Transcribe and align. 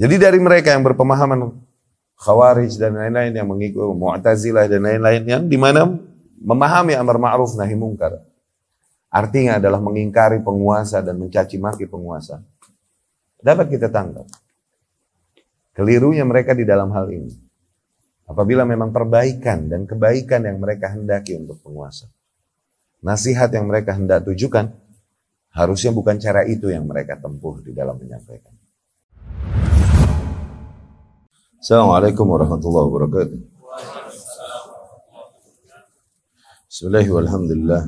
Jadi 0.00 0.16
dari 0.16 0.40
mereka 0.40 0.72
yang 0.72 0.80
berpemahaman 0.80 1.60
Khawarij 2.16 2.72
dan 2.80 2.96
lain-lain 2.96 3.36
yang 3.36 3.48
mengikut 3.48 3.92
Mu'tazilah 3.92 4.64
dan 4.64 4.80
lain-lain 4.80 5.24
yang 5.28 5.42
di 5.44 5.60
mana 5.60 5.84
memahami 6.40 6.96
amar 6.96 7.20
ma'ruf 7.20 7.52
nahi 7.56 7.76
mungkar. 7.76 8.16
Artinya 9.12 9.60
adalah 9.60 9.76
mengingkari 9.76 10.40
penguasa 10.40 11.04
dan 11.04 11.20
mencaci 11.20 11.60
maki 11.60 11.84
penguasa. 11.84 12.40
Dapat 13.40 13.66
kita 13.76 13.92
tangkap. 13.92 14.24
Kelirunya 15.76 16.24
mereka 16.24 16.56
di 16.56 16.64
dalam 16.64 16.92
hal 16.96 17.08
ini. 17.12 17.32
Apabila 18.28 18.68
memang 18.68 18.92
perbaikan 18.94 19.68
dan 19.68 19.84
kebaikan 19.84 20.44
yang 20.44 20.60
mereka 20.60 20.92
hendaki 20.92 21.34
untuk 21.34 21.60
penguasa. 21.60 22.08
Nasihat 23.00 23.48
yang 23.50 23.66
mereka 23.66 23.96
hendak 23.96 24.28
tujukan, 24.28 24.70
harusnya 25.56 25.90
bukan 25.90 26.20
cara 26.20 26.44
itu 26.44 26.68
yang 26.68 26.84
mereka 26.84 27.16
tempuh 27.16 27.64
di 27.64 27.72
dalam 27.72 27.96
menyampaikan. 27.96 28.59
Assalamualaikum 31.60 32.24
warahmatullahi 32.24 32.88
wabarakatuh. 32.88 33.36
Bismillahirrahmanirrahim. 36.72 37.12
walhamdulillah. 37.20 37.82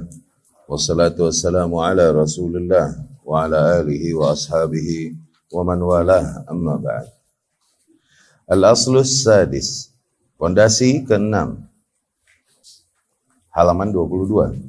Wassalatu 0.68 1.24
wassalamu 1.24 1.80
ala 1.80 2.12
rasulillah 2.12 3.00
wa 3.24 3.48
ala 3.48 3.80
alihi 3.80 4.12
wa 4.12 4.36
ashabihi 4.36 5.16
wa 5.56 5.64
man 5.64 5.80
walah 5.80 6.44
amma 6.52 6.76
ba'd. 6.76 7.08
Al-aslus 8.44 9.24
sadis. 9.24 9.88
Pondasi 10.36 11.08
ke-6. 11.08 11.32
Halaman 13.56 13.88
22. 13.88 14.68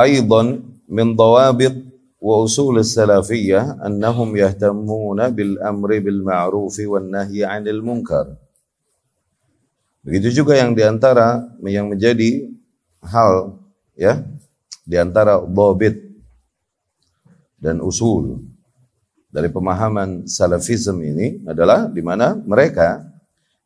Aidan 0.00 0.64
min 0.88 1.12
dawabit 1.12 1.83
yahtamuna 4.32 5.28
bil 5.28 5.60
amri 5.60 6.00
bil 6.00 6.24
ma'ruf 6.24 6.72
wan 6.88 7.12
nahyi 7.12 7.44
'anil 7.44 7.84
munkar. 7.84 8.40
Begitu 10.00 10.40
juga 10.40 10.56
yang 10.56 10.72
di 10.72 10.80
antara 10.80 11.44
yang 11.64 11.92
menjadi 11.92 12.48
hal 13.04 13.60
ya 13.92 14.24
di 14.84 14.96
antara 14.96 15.40
dhabit 15.40 16.00
dan 17.60 17.80
usul 17.80 18.40
dari 19.28 19.48
pemahaman 19.48 20.28
salafism 20.28 21.00
ini 21.00 21.44
adalah 21.48 21.88
di 21.88 22.04
mana 22.04 22.36
mereka, 22.36 23.02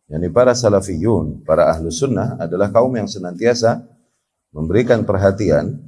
yakni 0.07 0.31
para 0.31 0.55
salafiyun, 0.55 1.43
para 1.47 1.69
ahlu 1.75 1.91
sunnah 1.91 2.39
adalah 2.39 2.71
kaum 2.71 2.95
yang 2.95 3.11
senantiasa 3.11 3.83
memberikan 4.55 5.05
perhatian 5.05 5.88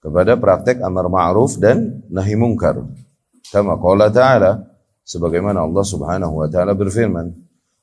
kepada 0.00 0.40
praktek 0.40 0.80
amar 0.80 1.06
ma'ruf 1.12 1.60
dan 1.60 2.02
nahi 2.08 2.34
mungkar. 2.34 2.80
Kama 3.52 3.76
qala 3.76 4.08
ta'ala, 4.08 4.64
sebagaimana 5.04 5.60
Allah 5.60 5.84
subhanahu 5.84 6.40
wa 6.40 6.48
ta'ala 6.48 6.72
berfirman, 6.72 7.36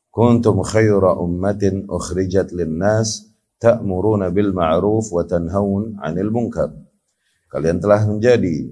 Kuntum 0.10 0.66
khaira 0.66 1.14
ummatin 1.14 1.86
ukhrijat 1.86 2.50
linnas 2.50 3.30
ta'muruna 3.62 4.34
bil 4.34 4.50
ma'ruf 4.50 5.14
wa 5.14 5.22
tanhaun 5.22 5.94
'anil 6.02 6.34
munkar. 6.34 6.74
Kalian 7.54 7.78
telah 7.78 8.02
menjadi 8.02 8.66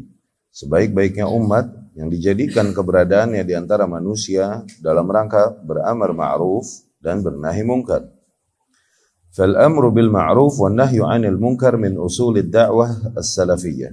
sebaik-baiknya 0.49 1.29
umat 1.29 1.69
yang 1.93 2.09
dijadikan 2.09 2.73
keberadaannya 2.73 3.45
di 3.45 3.53
antara 3.53 3.85
manusia 3.85 4.65
dalam 4.81 5.05
rangka 5.05 5.53
beramar 5.61 6.17
ma'ruf 6.17 6.65
dan 6.97 7.21
bernahi 7.21 7.61
mungkar. 7.61 8.14
Ma'ruf 9.35 10.53
wan 10.63 10.79
nahyu 10.79 11.03
'anil 11.03 11.35
munkar 11.35 11.75
min 11.75 11.99
usulid 11.99 12.47
da'wah 12.47 13.15
as-salafiyyah. 13.19 13.91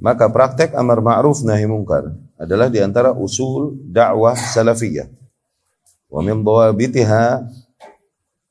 Maka 0.00 0.32
praktek 0.32 0.72
amar 0.72 1.04
ma'ruf 1.04 1.44
nahi 1.44 1.68
mungkar 1.68 2.16
adalah 2.40 2.72
di 2.72 2.80
antara 2.80 3.12
usul 3.12 3.76
dakwah 3.92 4.32
salafiyah. 4.32 5.12
Wa 6.08 6.24
min 6.24 6.40
dawabitiha 6.40 7.44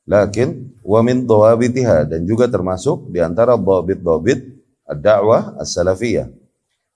lakin 0.05 0.77
wa 0.85 1.01
min 1.01 1.25
dan 1.25 2.21
juga 2.29 2.45
termasuk 2.45 3.09
di 3.09 3.17
antara 3.17 3.57
dawabit-dawabit 3.57 4.39
ad-da'wah 4.85 5.57
as-salafiyah. 5.57 6.29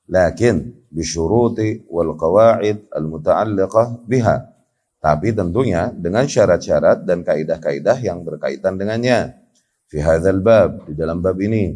Lakin 0.05 0.69
bisyuruti 0.93 1.89
wal 1.89 2.13
qawaid 2.13 2.85
al 2.93 3.09
muta'alliqah 3.09 4.05
biha. 4.05 4.52
Tapi 5.03 5.35
tentunya 5.35 5.91
dengan 5.91 6.23
syarat-syarat 6.23 7.03
dan 7.03 7.27
kaidah-kaidah 7.27 7.99
yang 7.99 8.23
berkaitan 8.23 8.79
dengannya. 8.79 9.35
Fi 9.91 9.99
hadzal 9.99 10.39
bab 10.39 10.87
di 10.87 10.95
dalam 10.95 11.19
bab 11.19 11.35
ini, 11.43 11.75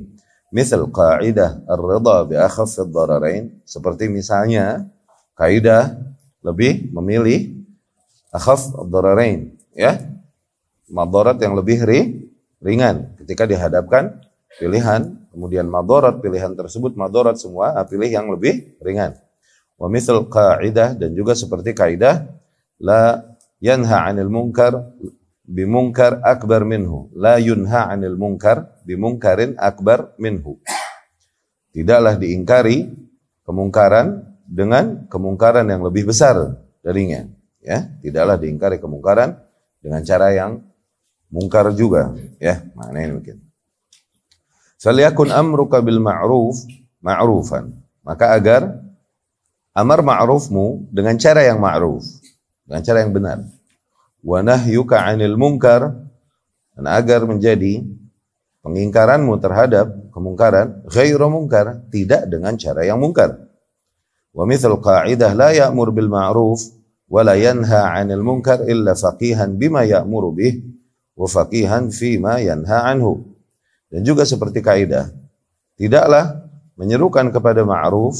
misal 0.55 0.87
qaidah 0.87 1.67
ar-ridha 1.67 2.23
bi 2.23 2.39
akhaff 2.39 2.87
ad-dararain. 2.87 3.51
Seperti 3.67 4.07
misalnya 4.07 4.87
kaidah 5.35 5.99
lebih 6.39 6.87
memilih 6.95 7.67
akhaf 8.31 8.71
ad-dararain 8.79 9.59
ya. 9.75 9.99
Madarat 10.87 11.35
yang 11.43 11.51
lebih 11.51 11.83
ri, 11.83 12.31
ringan. 12.63 13.11
Ketika 13.19 13.43
dihadapkan 13.43 14.23
pilihan. 14.55 15.19
Kemudian 15.35 15.67
madarat 15.67 16.23
pilihan 16.23 16.55
tersebut 16.55 16.95
madarat 16.95 17.37
semua 17.37 17.75
pilih 17.85 18.07
yang 18.07 18.31
lebih 18.31 18.79
ringan. 18.79 19.19
Wa 19.75 19.91
misal 19.91 20.25
kaidah 20.31 20.95
dan 20.95 21.11
juga 21.11 21.35
seperti 21.35 21.75
kaidah 21.75 22.25
la 22.81 23.23
yanha 23.61 24.07
'anil 24.07 24.29
munkar 24.29 24.93
bimunkar 25.47 26.21
akbar 26.21 26.63
minhu. 26.63 27.11
La 27.17 27.37
yunha 27.41 27.89
'anil 27.89 28.17
munkar 28.19 28.81
bimunkarin 28.83 29.55
akbar 29.57 30.13
minhu. 30.17 30.59
Tidaklah 31.73 32.17
diingkari 32.17 32.89
kemungkaran 33.45 34.25
dengan 34.47 35.05
kemungkaran 35.11 35.67
yang 35.67 35.85
lebih 35.85 36.09
besar 36.09 36.57
darinya 36.81 37.27
ya. 37.61 37.85
Tidaklah 38.01 38.39
diingkari 38.39 38.81
kemungkaran 38.81 39.37
dengan 39.79 40.01
cara 40.01 40.33
yang 40.33 40.63
mungkar 41.29 41.69
juga 41.75 42.15
ya. 42.41 42.65
Maknanya 42.73 43.13
mungkin 43.13 43.37
Falyakun 44.77 45.33
amruka 45.33 45.81
bil 45.81 45.97
ma'ruf 45.97 46.61
ma'rufan. 47.01 47.73
Maka 48.05 48.37
agar 48.37 48.77
amar 49.73 50.05
ma'rufmu 50.05 50.93
dengan 50.93 51.17
cara 51.17 51.43
yang 51.43 51.57
ma'ruf, 51.57 52.05
dengan 52.67 52.81
cara 52.83 52.97
yang 53.01 53.15
benar. 53.15 53.37
Wa 54.19 54.43
nahyuka 54.43 54.99
'anil 54.99 55.39
munkar 55.39 55.87
dan 56.75 56.85
agar 56.85 57.23
menjadi 57.23 57.81
pengingkaranmu 58.61 59.39
terhadap 59.39 59.87
kemungkaran 60.11 60.83
ghairu 60.91 61.31
munkar, 61.31 61.87
tidak 61.87 62.27
dengan 62.27 62.59
cara 62.59 62.83
yang 62.83 62.99
mungkar. 62.99 63.39
Wa 64.35 64.43
mithal 64.43 64.77
qa'idah 64.83 65.31
la 65.31 65.55
ya'mur 65.55 65.95
bil 65.95 66.11
ma'ruf 66.11 66.59
wa 67.07 67.23
la 67.23 67.39
yanha 67.39 67.95
'anil 67.95 68.21
munkar 68.21 68.67
illa 68.67 68.93
faqihan 68.93 69.55
bima 69.55 69.87
ya'muru 69.87 70.35
bih 70.35 70.59
wa 71.15 71.25
faqihan 71.25 71.87
fima 71.89 72.43
yanha 72.43 72.83
anhu. 72.91 73.23
Dan 73.87 74.03
juga 74.03 74.27
seperti 74.27 74.59
kaidah, 74.59 75.07
tidaklah 75.79 76.43
menyerukan 76.75 77.31
kepada 77.31 77.63
ma'ruf 77.63 78.19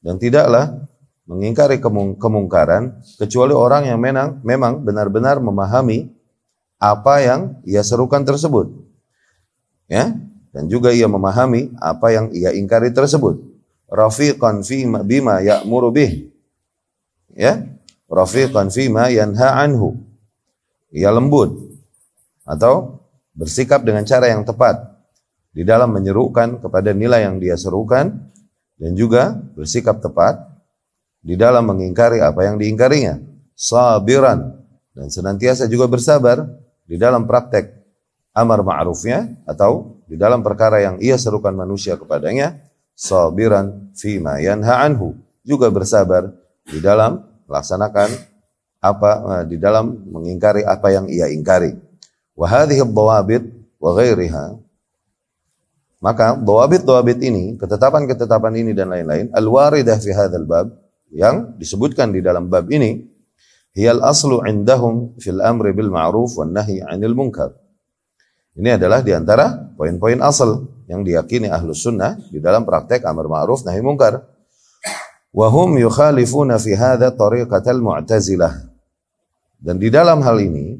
dan 0.00 0.16
tidaklah 0.16 0.88
mengingkari 1.24 1.80
kemungkaran 2.20 3.00
kecuali 3.16 3.56
orang 3.56 3.88
yang 3.88 4.00
memang 4.00 4.44
memang 4.44 4.84
benar-benar 4.84 5.40
memahami 5.40 6.12
apa 6.76 7.14
yang 7.24 7.40
ia 7.64 7.80
serukan 7.80 8.24
tersebut. 8.24 8.68
Ya, 9.88 10.16
dan 10.52 10.64
juga 10.68 10.92
ia 10.92 11.08
memahami 11.08 11.72
apa 11.80 12.12
yang 12.12 12.32
ia 12.32 12.52
ingkari 12.52 12.92
tersebut. 12.92 13.40
Rafiqan 13.88 14.64
fi 14.64 14.84
bima 15.04 15.40
ya'muru 15.40 15.92
bih. 15.92 16.32
Ya, 17.32 17.64
rafiqan 18.08 18.68
fi 18.72 18.88
ma 18.88 19.08
yanha 19.08 19.60
anhu. 19.60 20.00
Ia 20.94 21.10
lembut 21.10 21.74
atau 22.46 23.02
bersikap 23.34 23.82
dengan 23.82 24.06
cara 24.06 24.30
yang 24.30 24.46
tepat 24.46 24.78
di 25.50 25.66
dalam 25.66 25.90
menyerukan 25.90 26.62
kepada 26.62 26.94
nilai 26.94 27.26
yang 27.26 27.42
dia 27.42 27.58
serukan 27.58 28.30
dan 28.78 28.92
juga 28.94 29.34
bersikap 29.58 29.98
tepat 29.98 30.53
di 31.24 31.40
dalam 31.40 31.64
mengingkari 31.64 32.20
apa 32.20 32.44
yang 32.44 32.60
diingkarinya. 32.60 33.16
Sabiran 33.56 34.60
dan 34.92 35.08
senantiasa 35.08 35.64
juga 35.72 35.88
bersabar 35.88 36.44
di 36.84 37.00
dalam 37.00 37.24
praktek 37.24 37.72
amar 38.36 38.60
ma'rufnya 38.60 39.40
atau 39.48 40.04
di 40.04 40.20
dalam 40.20 40.44
perkara 40.44 40.84
yang 40.84 41.00
ia 41.00 41.16
serukan 41.16 41.56
manusia 41.56 41.96
kepadanya. 41.96 42.60
Sabiran 42.92 43.90
fima 43.96 44.38
yanha 44.38 44.84
anhu. 44.84 45.16
Juga 45.44 45.72
bersabar 45.72 46.28
di 46.68 46.78
dalam 46.78 47.24
melaksanakan 47.48 48.08
apa 48.84 49.10
eh, 49.40 49.44
di 49.48 49.56
dalam 49.56 50.08
mengingkari 50.12 50.60
apa 50.60 50.92
yang 50.92 51.08
ia 51.08 51.32
ingkari. 51.32 51.72
Wa 52.36 52.46
hadhihi 52.48 52.84
wa 52.84 53.90
ghairiha 53.92 54.64
maka 56.04 56.36
dawabit-dawabit 56.36 57.16
ini, 57.24 57.56
ketetapan-ketetapan 57.56 58.60
ini 58.60 58.76
dan 58.76 58.92
lain-lain, 58.92 59.32
al-waridah 59.32 59.96
fi 59.96 60.12
hadzal 60.12 60.44
bab 60.44 60.83
yang 61.14 61.54
disebutkan 61.56 62.10
di 62.10 62.18
dalam 62.18 62.50
bab 62.50 62.66
ini, 62.74 62.98
hiyal 63.78 64.02
aslu 64.02 64.42
indahum 64.42 65.14
fil 65.22 65.38
amri 65.38 65.70
bil 65.70 65.94
ma'ruf 65.94 66.34
wan 66.34 66.50
nahyi 66.50 66.82
'anil 66.82 67.14
munkar. 67.14 67.54
Ini 68.54 68.78
adalah 68.78 69.02
di 69.02 69.14
antara 69.14 69.74
poin-poin 69.78 70.18
asal 70.22 70.66
yang 70.90 71.06
diyakini 71.06 71.50
ahlus 71.50 71.86
sunnah 71.86 72.18
di 72.30 72.42
dalam 72.42 72.66
praktek 72.66 73.06
amar 73.06 73.30
ma'ruf 73.30 73.62
nahi 73.62 73.78
munkar. 73.78 74.26
Wahum 75.34 75.78
yukhalifuna 75.78 76.58
fi 76.62 76.74
hadha 76.74 77.10
tariqatal 77.14 77.82
mu'tazilah. 77.82 78.70
Dan 79.58 79.82
di 79.82 79.90
dalam 79.90 80.22
hal 80.22 80.38
ini, 80.38 80.78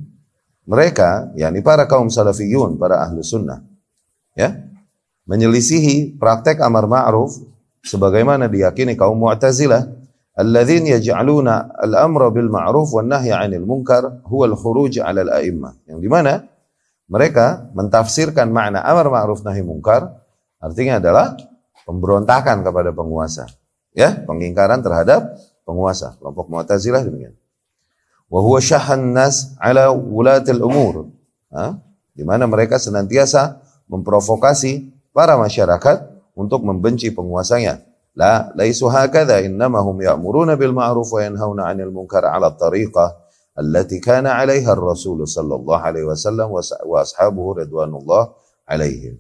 mereka, 0.66 1.34
yakni 1.34 1.62
para 1.62 1.90
kaum 1.90 2.06
salafiyun, 2.06 2.78
para 2.78 3.02
ahlu 3.02 3.26
sunnah, 3.26 3.58
ya, 4.38 4.54
menyelisihi 5.26 6.20
praktek 6.20 6.62
amar 6.62 6.86
ma'ruf 6.86 7.34
sebagaimana 7.82 8.46
diyakini 8.46 8.94
kaum 8.94 9.18
mu'tazilah 9.18 9.93
alladzin 10.34 10.90
yaj'aluna 10.90 11.78
al-amra 11.78 12.30
bil 12.34 12.50
ma'ruf 12.50 12.90
wan 12.90 13.10
nahya 13.10 13.42
'anil 13.42 13.66
munkar 13.66 14.22
huwa 14.26 14.50
al-khuruj 14.50 14.98
'ala 14.98 15.22
al-a'immah. 15.22 15.86
Yang 15.86 15.98
di 16.02 16.08
mana 16.10 16.32
mereka 17.06 17.70
mentafsirkan 17.72 18.50
makna 18.50 18.82
amar 18.82 19.06
ma'ruf 19.08 19.46
nahi 19.46 19.62
munkar 19.62 20.10
artinya 20.58 20.98
adalah 20.98 21.38
pemberontakan 21.86 22.64
kepada 22.64 22.90
penguasa 22.90 23.46
ya 23.94 24.26
pengingkaran 24.26 24.82
terhadap 24.82 25.38
penguasa. 25.62 26.18
Kelompok 26.18 26.50
Mu'tazilah 26.50 27.06
demikian. 27.06 27.38
Wa 28.28 28.42
huwa 28.42 28.58
syahhan 28.58 29.14
nas 29.14 29.54
ala 29.62 29.94
wulatil 29.94 30.60
umur. 30.60 31.08
Di 32.14 32.26
mana 32.26 32.50
mereka 32.50 32.82
senantiasa 32.82 33.62
memprovokasi 33.86 34.90
para 35.14 35.38
masyarakat 35.38 36.10
untuk 36.34 36.66
membenci 36.66 37.14
penguasanya 37.14 37.78
la 38.14 38.54
laisu 38.54 38.86
hakadha 38.90 39.42
innamahum 39.42 39.98
ya'muruna 40.00 40.54
bil 40.54 40.72
ma'ruf 40.72 41.10
wa 41.10 41.20
yanhauna 41.22 41.70
'anil 41.70 41.90
munkar 41.90 42.22
'ala 42.26 42.54
tariqah 42.54 43.10
allati 43.58 43.98
kana 43.98 44.38
'alaiha 44.38 44.74
ar-rasul 44.74 45.26
sallallahu 45.26 45.82
alaihi 45.82 46.06
wasallam 46.06 46.50
wa 46.54 46.98
ashabuhu 47.02 47.62
ridwanullah 47.62 48.34
alaihim 48.70 49.18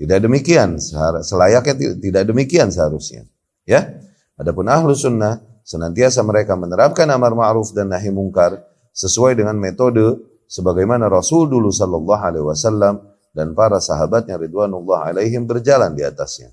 tidak 0.00 0.24
demikian 0.24 0.80
selayaknya 1.22 2.00
tidak 2.00 2.24
demikian 2.26 2.72
seharusnya 2.72 3.28
Ya. 3.64 3.96
Adapun 4.36 4.68
ahlu 4.68 4.92
sunnah 4.92 5.40
senantiasa 5.64 6.20
mereka 6.20 6.52
menerapkan 6.52 7.08
amar 7.08 7.32
ma'ruf 7.32 7.72
dan 7.72 7.88
nahi 7.88 8.12
mungkar 8.12 8.60
sesuai 8.92 9.40
dengan 9.40 9.56
metode 9.56 10.20
sebagaimana 10.44 11.08
Rasul 11.08 11.48
dulu 11.48 11.72
sallallahu 11.72 12.22
alaihi 12.22 12.44
wasallam 12.44 13.00
dan 13.32 13.56
para 13.56 13.80
sahabatnya 13.80 14.36
ridwanullah 14.38 15.10
alaihim 15.10 15.48
berjalan 15.48 15.96
di 15.96 16.04
atasnya. 16.04 16.52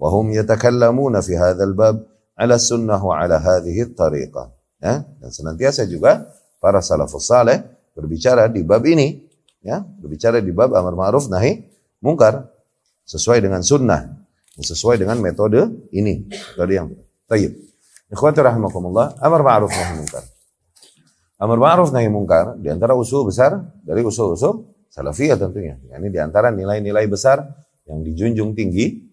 Wa 0.00 0.08
hum 0.08 0.32
yatakallamuna 0.32 1.20
fi 1.20 1.36
hadzal 1.36 1.76
bab 1.76 2.00
ala 2.32 2.56
sunnah 2.56 2.96
wa 2.96 3.20
ala 3.20 3.36
tariqah. 3.36 4.48
Ya, 4.80 5.04
dan 5.04 5.28
senantiasa 5.28 5.84
juga 5.84 6.32
para 6.56 6.80
salafus 6.80 7.28
saleh 7.28 7.60
berbicara 7.92 8.48
di 8.48 8.64
bab 8.64 8.80
ini, 8.88 9.28
ya, 9.60 9.84
berbicara 9.84 10.40
di 10.40 10.48
bab 10.56 10.72
amar 10.72 10.96
ma'ruf 10.96 11.28
nahi 11.28 11.68
mungkar 12.00 12.48
sesuai 13.04 13.44
dengan 13.44 13.60
sunnah 13.60 14.08
sesuai 14.56 15.00
dengan 15.00 15.20
metode 15.20 15.88
ini. 15.92 16.24
Metode 16.28 16.72
yang 16.72 16.88
tayyib. 17.28 17.52
Ikhwati 18.08 18.40
rahimakumullah, 18.40 19.20
amar 19.20 19.40
ma'ruf 19.44 19.68
nahi 19.68 19.92
munkar. 20.00 20.24
Amar 21.40 21.58
ma'ruf 21.60 21.92
nahi 21.92 22.08
munkar 22.08 22.56
di 22.56 22.72
antara 22.72 22.96
usul 22.96 23.28
besar 23.28 23.56
dari 23.84 24.00
usul-usul 24.00 24.88
salafiyah 24.88 25.36
tentunya. 25.36 25.76
Ini 25.76 26.08
di 26.08 26.20
antara 26.20 26.48
nilai-nilai 26.48 27.04
besar 27.04 27.44
yang 27.84 28.00
dijunjung 28.00 28.56
tinggi 28.56 29.09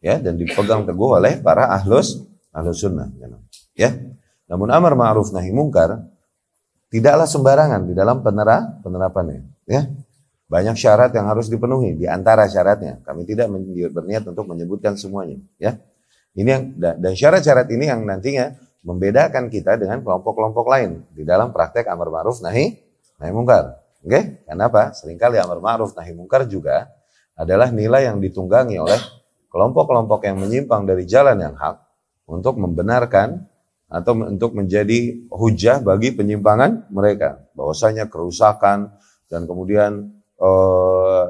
ya 0.00 0.18
dan 0.18 0.36
dipegang 0.40 0.88
teguh 0.88 1.20
oleh 1.20 1.38
para 1.40 1.70
ahlus 1.70 2.24
ahlus 2.50 2.80
sunnah. 2.82 3.08
Ya. 3.76 3.96
Namun 4.50 4.66
amar 4.74 4.98
ma'ruf 4.98 5.30
nahi 5.30 5.54
munkar 5.54 6.10
tidaklah 6.90 7.28
sembarangan 7.28 7.86
di 7.86 7.94
dalam 7.94 8.24
penera 8.24 8.80
penerapannya. 8.82 9.46
Ya. 9.68 9.86
Banyak 10.50 10.74
syarat 10.74 11.14
yang 11.14 11.30
harus 11.30 11.46
dipenuhi. 11.46 11.94
Di 11.94 12.10
antara 12.10 12.50
syaratnya, 12.50 12.98
kami 13.06 13.22
tidak 13.22 13.46
berniat 13.94 14.26
untuk 14.26 14.50
menyebutkan 14.50 14.98
semuanya. 14.98 15.38
Ya, 15.62 15.78
ini 16.34 16.50
yang 16.50 16.62
dan 16.74 17.14
syarat-syarat 17.14 17.70
ini 17.70 17.86
yang 17.86 18.02
nantinya 18.02 18.58
membedakan 18.82 19.46
kita 19.46 19.78
dengan 19.78 20.02
kelompok-kelompok 20.02 20.66
lain 20.66 21.06
di 21.14 21.22
dalam 21.22 21.54
praktek 21.54 21.86
amar 21.86 22.10
ma'ruf 22.10 22.42
nahi 22.42 22.74
nahi 23.22 23.30
mungkar. 23.30 23.78
Oke? 24.02 24.42
Kenapa? 24.42 24.90
Seringkali 24.90 25.38
amar 25.38 25.62
ma'ruf 25.62 25.94
nahi 25.94 26.18
mungkar 26.18 26.50
juga 26.50 26.90
adalah 27.38 27.70
nilai 27.70 28.10
yang 28.10 28.18
ditunggangi 28.18 28.74
oleh 28.82 28.98
kelompok-kelompok 29.50 30.24
yang 30.24 30.38
menyimpang 30.38 30.86
dari 30.86 31.04
jalan 31.04 31.36
yang 31.42 31.58
hak 31.58 31.76
untuk 32.30 32.56
membenarkan 32.56 33.50
atau 33.90 34.14
untuk 34.14 34.54
menjadi 34.54 35.26
hujah 35.34 35.82
bagi 35.82 36.14
penyimpangan 36.14 36.86
mereka. 36.94 37.42
Bahwasanya 37.58 38.06
kerusakan 38.06 38.94
dan 39.26 39.50
kemudian 39.50 40.14
uh, 40.38 41.26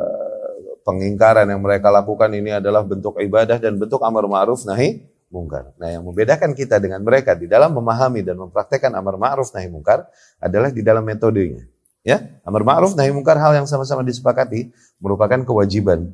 pengingkaran 0.85 1.49
yang 1.49 1.65
mereka 1.65 1.89
lakukan 1.89 2.29
ini 2.37 2.53
adalah 2.61 2.85
bentuk 2.85 3.17
ibadah 3.17 3.57
dan 3.57 3.81
bentuk 3.81 4.01
amar 4.05 4.29
ma'ruf 4.29 4.69
nahi 4.69 5.09
mungkar. 5.33 5.73
Nah, 5.81 5.89
yang 5.89 6.05
membedakan 6.05 6.53
kita 6.53 6.77
dengan 6.77 7.01
mereka 7.01 7.33
di 7.33 7.49
dalam 7.49 7.73
memahami 7.73 8.21
dan 8.21 8.37
mempraktekkan 8.37 8.93
amar 8.93 9.17
ma'ruf 9.17 9.57
nahi 9.57 9.73
mungkar 9.73 10.05
adalah 10.37 10.69
di 10.69 10.85
dalam 10.85 11.07
metodenya. 11.07 11.65
Ya, 12.05 12.41
amar 12.45 12.61
ma'ruf 12.65 12.93
nahi 12.93 13.09
mungkar 13.13 13.41
hal 13.41 13.57
yang 13.57 13.69
sama-sama 13.69 14.05
disepakati 14.05 14.69
merupakan 15.01 15.41
kewajiban. 15.45 16.13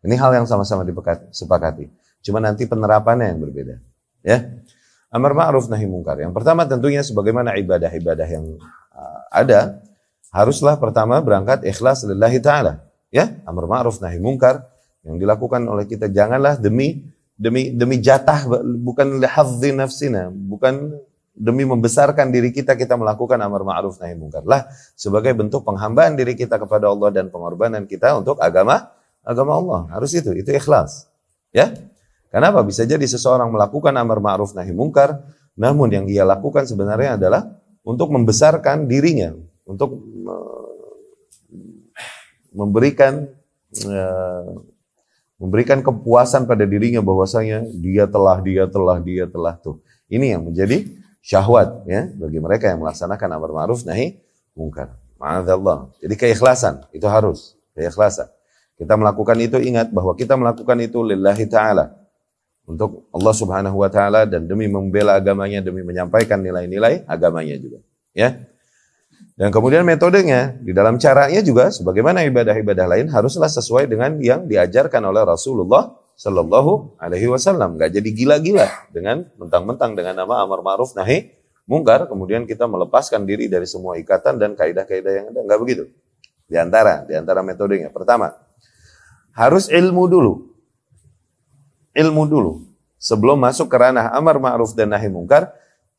Ini 0.00 0.14
hal 0.16 0.32
yang 0.42 0.46
sama-sama 0.48 0.84
disepakati. 0.84 1.88
Cuma 2.24 2.40
nanti 2.40 2.64
penerapannya 2.64 3.36
yang 3.36 3.40
berbeda. 3.40 3.74
Ya. 4.24 4.60
Amar 5.10 5.34
ma'ruf 5.34 5.66
nahi 5.66 5.90
mungkar. 5.90 6.22
Yang 6.22 6.32
pertama 6.38 6.62
tentunya 6.70 7.02
sebagaimana 7.02 7.58
ibadah-ibadah 7.58 8.28
yang 8.30 8.46
uh, 8.94 9.20
ada 9.34 9.82
haruslah 10.30 10.78
pertama 10.78 11.18
berangkat 11.18 11.66
ikhlas 11.66 12.06
lillahi 12.06 12.38
ta'ala. 12.38 12.86
Ya, 13.10 13.42
amar 13.42 13.66
ma'ruf 13.66 13.98
nahi 13.98 14.22
mungkar 14.22 14.70
yang 15.02 15.18
dilakukan 15.18 15.66
oleh 15.66 15.90
kita 15.90 16.06
janganlah 16.06 16.54
demi 16.62 17.10
demi 17.34 17.74
demi 17.74 17.98
jatah 17.98 18.46
bukan 18.62 19.18
lihadzi 19.18 19.74
nafsina, 19.74 20.30
bukan 20.30 20.94
demi 21.34 21.66
membesarkan 21.66 22.30
diri 22.30 22.54
kita 22.54 22.78
kita 22.78 22.94
melakukan 22.94 23.40
amar 23.42 23.66
ma'ruf 23.66 23.98
nahi 23.98 24.14
mungkar. 24.14 24.46
Lah 24.46 24.70
sebagai 24.94 25.34
bentuk 25.34 25.66
penghambaan 25.66 26.14
diri 26.14 26.38
kita 26.38 26.54
kepada 26.54 26.86
Allah 26.86 27.10
dan 27.10 27.34
pengorbanan 27.34 27.90
kita 27.90 28.14
untuk 28.14 28.38
agama 28.38 28.94
agama 29.30 29.54
Allah. 29.54 29.80
Harus 29.94 30.10
itu, 30.10 30.34
itu 30.34 30.50
ikhlas. 30.50 31.06
Ya. 31.54 31.70
Kenapa? 32.30 32.62
Bisa 32.66 32.82
jadi 32.82 33.02
seseorang 33.06 33.50
melakukan 33.50 33.94
amar 33.94 34.18
ma'ruf 34.18 34.54
nahi 34.54 34.74
mungkar, 34.74 35.18
namun 35.54 35.90
yang 35.90 36.06
dia 36.06 36.22
lakukan 36.26 36.66
sebenarnya 36.66 37.18
adalah 37.18 37.46
untuk 37.82 38.10
membesarkan 38.10 38.86
dirinya, 38.86 39.34
untuk 39.66 39.98
memberikan 42.54 43.30
memberikan 45.40 45.78
kepuasan 45.80 46.46
pada 46.46 46.66
dirinya 46.66 47.02
bahwasanya 47.02 47.66
dia 47.78 48.06
telah 48.06 48.38
dia 48.42 48.66
telah 48.66 48.98
dia 49.02 49.24
telah 49.26 49.54
tuh. 49.58 49.82
Ini 50.10 50.38
yang 50.38 50.46
menjadi 50.46 50.86
syahwat 51.22 51.86
ya 51.86 52.10
bagi 52.14 52.38
mereka 52.38 52.70
yang 52.70 52.82
melaksanakan 52.82 53.28
amar 53.38 53.50
ma'ruf 53.50 53.82
nahi 53.86 54.22
mungkar. 54.54 54.94
Ma'adzallah. 55.18 55.92
Jadi 56.00 56.14
keikhlasan 56.16 56.86
itu 56.96 57.04
harus, 57.10 57.58
keikhlasan. 57.76 58.30
Kita 58.80 58.96
melakukan 58.96 59.36
itu 59.36 59.60
ingat 59.60 59.92
bahwa 59.92 60.16
kita 60.16 60.40
melakukan 60.40 60.80
itu 60.80 61.04
lillahi 61.04 61.44
taala 61.52 62.00
untuk 62.64 63.12
Allah 63.12 63.34
Subhanahu 63.36 63.76
wa 63.76 63.92
taala 63.92 64.24
dan 64.24 64.48
demi 64.48 64.72
membela 64.72 65.20
agamanya, 65.20 65.60
demi 65.60 65.84
menyampaikan 65.84 66.40
nilai-nilai 66.40 67.04
agamanya 67.04 67.60
juga. 67.60 67.84
Ya. 68.16 68.40
Dan 69.36 69.52
kemudian 69.52 69.84
metodenya 69.84 70.56
di 70.64 70.72
dalam 70.72 70.96
caranya 70.96 71.44
juga 71.44 71.68
sebagaimana 71.68 72.24
ibadah-ibadah 72.28 72.86
lain 72.88 73.06
haruslah 73.12 73.52
sesuai 73.52 73.84
dengan 73.84 74.16
yang 74.20 74.48
diajarkan 74.48 75.00
oleh 75.04 75.28
Rasulullah 75.28 75.96
Shallallahu 76.16 77.00
Alaihi 77.00 77.28
Wasallam. 77.28 77.80
Gak 77.80 77.96
jadi 77.96 78.08
gila-gila 78.12 78.68
dengan 78.92 79.28
mentang-mentang 79.40 79.96
dengan 79.96 80.24
nama 80.24 80.44
amar 80.44 80.60
ma'ruf 80.60 80.92
nahi 80.92 81.32
mungkar. 81.64 82.08
Kemudian 82.08 82.44
kita 82.44 82.68
melepaskan 82.68 83.24
diri 83.24 83.48
dari 83.48 83.64
semua 83.64 83.96
ikatan 83.96 84.36
dan 84.36 84.52
kaidah-kaidah 84.56 85.12
yang 85.12 85.26
ada. 85.32 85.40
Gak 85.44 85.60
begitu. 85.60 85.84
Di 86.44 86.60
antara, 86.60 87.08
di 87.08 87.16
antara 87.16 87.40
metodenya. 87.40 87.88
Pertama, 87.88 88.36
harus 89.40 89.72
ilmu 89.72 90.04
dulu. 90.04 90.52
Ilmu 91.96 92.22
dulu. 92.28 92.52
Sebelum 93.00 93.40
masuk 93.40 93.72
ke 93.72 93.76
ranah 93.80 94.12
amar 94.12 94.36
ma'ruf 94.36 94.76
dan 94.76 94.92
nahi 94.92 95.08
mungkar, 95.08 95.48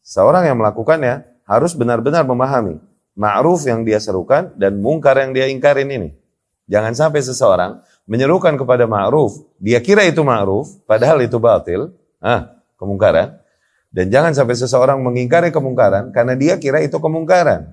seorang 0.06 0.46
yang 0.46 0.62
melakukannya 0.62 1.26
harus 1.50 1.74
benar-benar 1.74 2.22
memahami 2.22 2.78
ma'ruf 3.18 3.66
yang 3.66 3.82
dia 3.82 3.98
serukan 3.98 4.54
dan 4.56 4.78
mungkar 4.78 5.18
yang 5.18 5.34
dia 5.34 5.50
ingkarin 5.50 5.90
ini. 5.90 6.10
Jangan 6.70 6.94
sampai 6.96 7.26
seseorang 7.26 7.82
menyerukan 8.06 8.56
kepada 8.56 8.86
ma'ruf, 8.86 9.44
dia 9.58 9.82
kira 9.82 10.06
itu 10.08 10.22
ma'ruf, 10.22 10.78
padahal 10.86 11.20
itu 11.26 11.36
batil, 11.42 11.92
ah, 12.22 12.54
kemungkaran. 12.78 13.42
Dan 13.92 14.08
jangan 14.08 14.32
sampai 14.32 14.56
seseorang 14.56 15.04
mengingkari 15.04 15.52
kemungkaran 15.52 16.16
karena 16.16 16.32
dia 16.40 16.56
kira 16.56 16.80
itu 16.80 16.96
kemungkaran. 16.96 17.68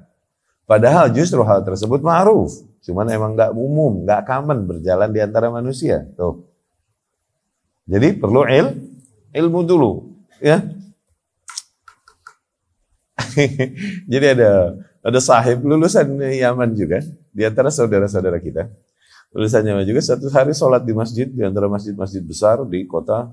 Padahal 0.66 1.14
justru 1.14 1.38
hal 1.46 1.62
tersebut 1.62 2.02
ma'ruf. 2.02 2.67
Cuman 2.88 3.04
emang 3.12 3.36
nggak 3.36 3.52
umum, 3.52 4.08
nggak 4.08 4.24
common 4.24 4.64
berjalan 4.64 5.12
di 5.12 5.20
antara 5.20 5.52
manusia. 5.52 6.08
Tuh. 6.16 6.40
Jadi 7.84 8.16
perlu 8.16 8.48
il, 8.48 8.72
ilmu 9.36 9.60
dulu, 9.60 10.08
ya. 10.40 10.64
Jadi 14.12 14.26
ada 14.32 14.72
ada 15.04 15.20
sahib 15.20 15.68
lulusan 15.68 16.16
Yaman 16.16 16.72
juga 16.72 17.04
di 17.28 17.44
antara 17.44 17.68
saudara-saudara 17.68 18.40
kita. 18.40 18.72
Lulusan 19.36 19.68
Yaman 19.68 19.84
juga 19.84 20.00
satu 20.00 20.32
hari 20.32 20.56
sholat 20.56 20.80
di 20.80 20.96
masjid 20.96 21.28
di 21.28 21.44
antara 21.44 21.68
masjid-masjid 21.68 22.24
besar 22.24 22.64
di 22.64 22.88
kota 22.88 23.28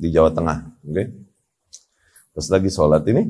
di 0.00 0.08
Jawa 0.08 0.32
Tengah. 0.32 0.58
Okay? 0.80 1.12
Pas 2.32 2.46
lagi 2.48 2.72
sholat 2.72 3.04
ini, 3.04 3.28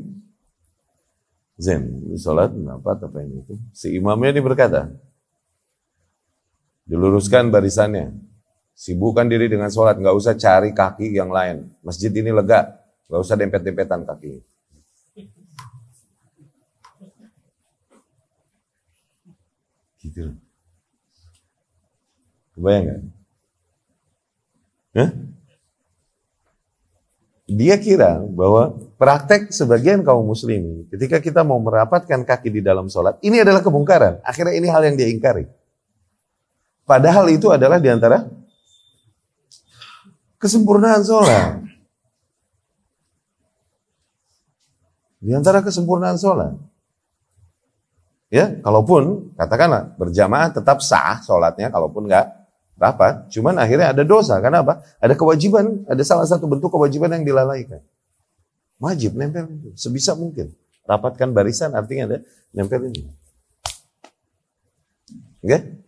Zen, 1.58 2.14
sholat 2.14 2.54
kenapa 2.54 2.94
apa 2.94 3.18
ini 3.26 3.42
itu? 3.42 3.54
Si 3.75 3.90
imamnya 3.90 4.38
ini 4.38 4.42
berkata, 4.42 4.87
diluruskan 6.86 7.48
barisannya, 7.48 8.12
sibukkan 8.74 9.26
diri 9.30 9.46
dengan 9.46 9.70
sholat, 9.70 9.98
nggak 9.98 10.16
usah 10.16 10.34
cari 10.34 10.74
kaki 10.74 11.14
yang 11.14 11.30
lain. 11.30 11.70
Masjid 11.84 12.10
ini 12.10 12.34
lega, 12.34 12.78
nggak 13.06 13.20
usah 13.22 13.36
dempet-dempetan 13.38 14.02
kaki. 14.02 14.42
Gitu. 20.02 20.34
Kebayang 22.58 22.84
nggak? 22.84 23.02
Dia 27.52 27.76
kira 27.76 28.16
bahwa 28.32 28.72
praktek 28.96 29.52
sebagian 29.52 30.00
kaum 30.00 30.24
muslim 30.24 30.88
ketika 30.88 31.20
kita 31.20 31.44
mau 31.44 31.60
merapatkan 31.60 32.24
kaki 32.24 32.48
di 32.48 32.60
dalam 32.64 32.88
sholat, 32.88 33.20
ini 33.20 33.44
adalah 33.44 33.60
kemungkaran. 33.60 34.24
Akhirnya 34.24 34.56
ini 34.56 34.72
hal 34.72 34.88
yang 34.88 34.96
dia 34.96 35.08
ingkari. 35.12 35.44
Padahal 36.92 37.25
itu 37.32 37.49
adalah 37.49 37.80
di 37.80 37.88
antara 37.88 38.28
kesempurnaan 40.37 41.00
sholat. 41.00 41.64
Di 45.16 45.32
antara 45.32 45.64
kesempurnaan 45.64 46.20
sholat. 46.20 46.52
Ya, 48.28 48.61
kalaupun 48.61 49.32
katakanlah 49.40 49.96
berjamaah 49.96 50.52
tetap 50.52 50.84
sah 50.84 51.16
sholatnya, 51.25 51.72
kalaupun 51.72 52.12
enggak 52.12 52.28
rapat, 52.76 53.25
cuman 53.32 53.56
akhirnya 53.56 53.96
ada 53.96 54.04
dosa. 54.04 54.37
Karena 54.44 54.61
apa? 54.61 54.84
Ada 55.00 55.16
kewajiban, 55.16 55.88
ada 55.88 56.04
salah 56.04 56.28
satu 56.28 56.44
bentuk 56.44 56.68
kewajiban 56.68 57.08
yang 57.16 57.25
dilalaikan. 57.25 57.80
Wajib 58.76 59.16
nempel 59.16 59.49
itu, 59.49 59.72
sebisa 59.80 60.12
mungkin. 60.12 60.52
Rapatkan 60.84 61.32
barisan 61.32 61.72
artinya 61.72 62.04
ada 62.12 62.18
nempel 62.52 62.84
ini. 62.92 63.08
Oke? 65.40 65.81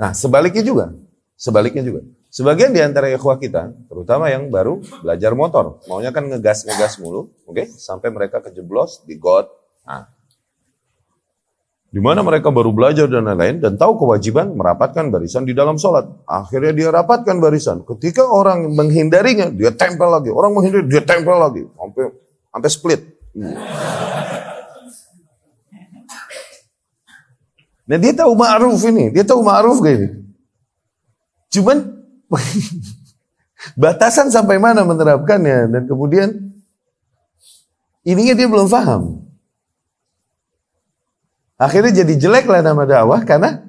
Nah, 0.00 0.12
sebaliknya 0.16 0.64
juga. 0.64 0.92
Sebaliknya 1.36 1.82
juga. 1.82 2.00
Sebagian 2.32 2.72
di 2.72 2.80
antara 2.80 3.12
ikhwah 3.12 3.36
kita, 3.36 3.76
terutama 3.92 4.32
yang 4.32 4.48
baru 4.48 4.80
belajar 5.04 5.36
motor, 5.36 5.84
maunya 5.84 6.08
kan 6.16 6.24
ngegas-ngegas 6.32 6.96
mulu, 6.96 7.28
oke? 7.44 7.52
Okay? 7.52 7.66
Sampai 7.68 8.08
mereka 8.08 8.40
kejeblos 8.40 9.04
di 9.04 9.20
got. 9.20 9.52
Nah, 9.84 10.08
di 11.92 12.00
mana 12.00 12.24
mereka 12.24 12.48
baru 12.48 12.72
belajar 12.72 13.04
dan 13.04 13.28
lain-lain 13.28 13.60
dan 13.60 13.76
tahu 13.76 14.00
kewajiban 14.00 14.56
merapatkan 14.56 15.12
barisan 15.12 15.44
di 15.44 15.52
dalam 15.52 15.76
sholat. 15.76 16.08
Akhirnya 16.24 16.72
dia 16.72 16.88
rapatkan 16.88 17.36
barisan. 17.36 17.84
Ketika 17.84 18.24
orang 18.24 18.72
menghindarinya, 18.72 19.52
dia 19.52 19.76
tempel 19.76 20.08
lagi. 20.08 20.32
Orang 20.32 20.56
menghindari, 20.56 20.88
dia 20.88 21.04
tempel 21.04 21.36
lagi. 21.36 21.68
Sampai 21.68 22.04
sampai 22.48 22.70
split. 22.72 23.00
Nah 27.92 28.00
dia 28.00 28.16
tahu 28.16 28.32
ma'ruf 28.32 28.80
ini, 28.88 29.12
dia 29.12 29.20
tahu 29.20 29.44
ma'ruf 29.44 29.84
kayak 29.84 29.96
ini. 30.00 30.08
Cuman 31.52 31.92
batasan 33.84 34.32
sampai 34.32 34.56
mana 34.56 34.80
menerapkannya 34.80 35.68
dan 35.68 35.82
kemudian 35.84 36.56
ininya 38.00 38.32
dia 38.32 38.48
belum 38.48 38.64
paham. 38.72 39.20
Akhirnya 41.60 42.00
jadi 42.00 42.16
jelek 42.16 42.48
lah 42.48 42.64
nama 42.64 42.88
dakwah 42.88 43.20
karena 43.28 43.60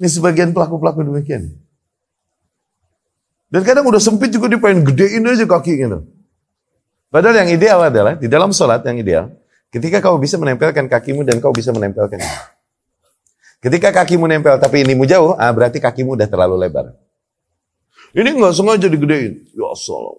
ini 0.00 0.08
sebagian 0.08 0.56
pelaku-pelaku 0.56 1.04
demikian. 1.04 1.52
Dan 3.52 3.60
kadang 3.60 3.92
udah 3.92 4.00
sempit 4.00 4.32
juga 4.32 4.48
dia 4.48 4.56
pengen 4.56 4.88
gedein 4.88 5.28
aja 5.28 5.44
kaki 5.44 5.84
gitu. 5.84 6.08
Padahal 7.12 7.44
yang 7.44 7.52
ideal 7.52 7.92
adalah 7.92 8.16
di 8.16 8.24
dalam 8.24 8.56
sholat 8.56 8.80
yang 8.88 8.96
ideal, 8.96 9.28
ketika 9.68 10.00
kau 10.00 10.16
bisa 10.16 10.40
menempelkan 10.40 10.88
kakimu 10.88 11.28
dan 11.28 11.44
kau 11.44 11.52
bisa 11.52 11.76
menempelkan 11.76 12.16
ini. 12.16 12.61
Ketika 13.62 13.94
kakimu 13.94 14.26
nempel 14.26 14.58
tapi 14.58 14.82
ini 14.82 14.98
mu 14.98 15.06
jauh, 15.06 15.38
ah 15.38 15.54
berarti 15.54 15.78
kakimu 15.78 16.18
udah 16.18 16.26
terlalu 16.26 16.66
lebar. 16.66 16.98
Ini 18.10 18.34
nggak 18.34 18.58
sengaja 18.58 18.90
digedein. 18.90 19.46
Ya 19.54 19.70
salam. 19.78 20.18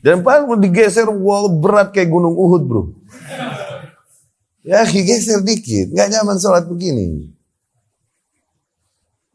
Dan 0.00 0.24
pas 0.24 0.40
digeser, 0.56 1.04
wah 1.04 1.44
berat 1.52 1.92
kayak 1.92 2.08
gunung 2.08 2.32
Uhud 2.32 2.62
bro. 2.64 2.82
Ya 4.64 4.88
geser 4.88 5.44
dikit, 5.44 5.92
nggak 5.92 6.08
nyaman 6.16 6.40
sholat 6.40 6.64
begini. 6.64 7.28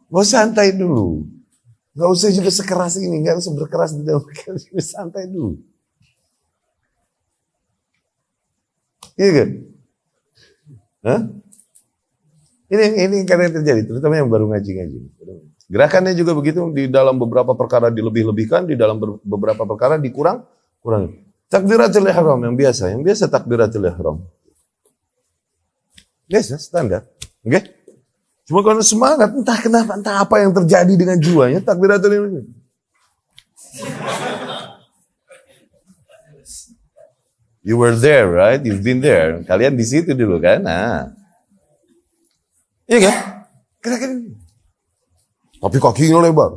Mau 0.09 0.25
santai 0.25 0.73
dulu. 0.73 1.29
Nggak 1.93 2.09
usah 2.09 2.29
juga 2.33 2.49
sekeras 2.49 2.97
ini, 2.97 3.21
nggak 3.21 3.37
usah 3.37 3.53
berkeras 3.53 3.93
di 3.93 4.01
dalam 4.01 4.25
santai 4.81 5.29
dulu. 5.29 5.61
Iya 9.13 9.29
kan? 9.29 9.49
Hah? 11.05 11.21
Ini 12.73 13.05
ini 13.05 13.17
kadang 13.21 13.53
terjadi, 13.53 13.85
terutama 13.85 14.17
yang 14.17 14.33
baru 14.33 14.49
ngaji-ngaji. 14.49 14.97
Gerakannya 15.69 16.17
juga 16.17 16.33
begitu 16.33 16.65
di 16.73 16.89
dalam 16.89 17.21
beberapa 17.21 17.53
perkara 17.53 17.93
dilebih-lebihkan, 17.93 18.65
di 18.65 18.73
dalam 18.73 18.97
beberapa 19.21 19.61
perkara 19.61 20.01
dikurang, 20.01 20.41
kurang. 20.81 21.13
Takbiratul 21.53 22.09
ihram 22.09 22.41
yang 22.41 22.57
biasa, 22.57 22.97
yang 22.97 23.05
biasa 23.05 23.29
takbiratul 23.29 23.85
ihram. 23.85 24.17
Biasa, 26.25 26.57
standar. 26.57 27.05
Oke? 27.45 27.61
Okay? 27.61 27.63
Cuma 28.49 28.65
kalau 28.65 28.81
semangat, 28.81 29.29
entah 29.29 29.59
kenapa, 29.61 29.93
entah 29.93 30.25
apa 30.25 30.35
yang 30.41 30.49
terjadi 30.57 30.93
dengan 30.97 31.21
jiwanya, 31.21 31.61
takbiratul 31.61 32.09
ihram. 32.09 32.45
You 37.61 37.77
were 37.77 37.93
there, 37.93 38.27
right? 38.33 38.59
You've 38.59 38.81
been 38.81 38.99
there. 38.99 39.45
Kalian 39.45 39.77
di 39.77 39.85
situ 39.85 40.17
dulu 40.17 40.41
kan? 40.41 40.65
Nah. 40.65 41.22
Iya 42.87 42.99
kan? 42.99 43.15
Kira-kira 43.83 44.13
Tapi 45.63 45.77
kakinya 45.79 46.19
lebar. 46.19 46.51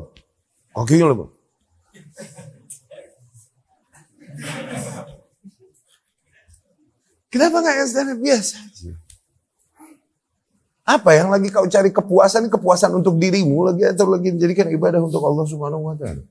Kakinya 0.75 1.07
lebar. 1.15 1.29
Kenapa 7.31 7.57
nggak 7.61 7.77
yang 7.79 7.91
standar 7.91 8.17
biasa 8.17 8.57
apa 10.87 11.19
yang 11.19 11.35
lagi 11.35 11.51
kau 11.51 11.67
cari 11.67 11.91
kepuasan, 11.91 12.47
kepuasan 12.47 12.95
untuk 12.95 13.19
dirimu 13.19 13.67
lagi 13.67 13.91
atau 13.91 14.07
lagi 14.07 14.31
menjadikan 14.31 14.71
ibadah 14.71 15.03
untuk 15.03 15.19
Allah 15.27 15.43
Subhanahu 15.43 15.91
wa 15.91 15.99
taala. 15.99 16.23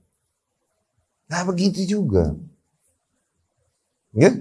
Nah, 1.27 1.41
begitu 1.43 1.83
juga. 1.83 2.31
Ya? 4.15 4.31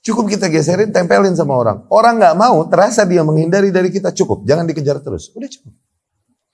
Cukup 0.00 0.32
kita 0.32 0.48
geserin, 0.48 0.88
tempelin 0.96 1.36
sama 1.36 1.60
orang. 1.60 1.84
Orang 1.92 2.16
nggak 2.16 2.32
mau, 2.32 2.64
terasa 2.72 3.04
dia 3.04 3.20
menghindari 3.20 3.68
dari 3.68 3.92
kita 3.92 4.16
cukup. 4.16 4.48
Jangan 4.48 4.64
dikejar 4.64 4.96
terus. 5.04 5.28
Udah 5.36 5.48
cukup. 5.48 5.72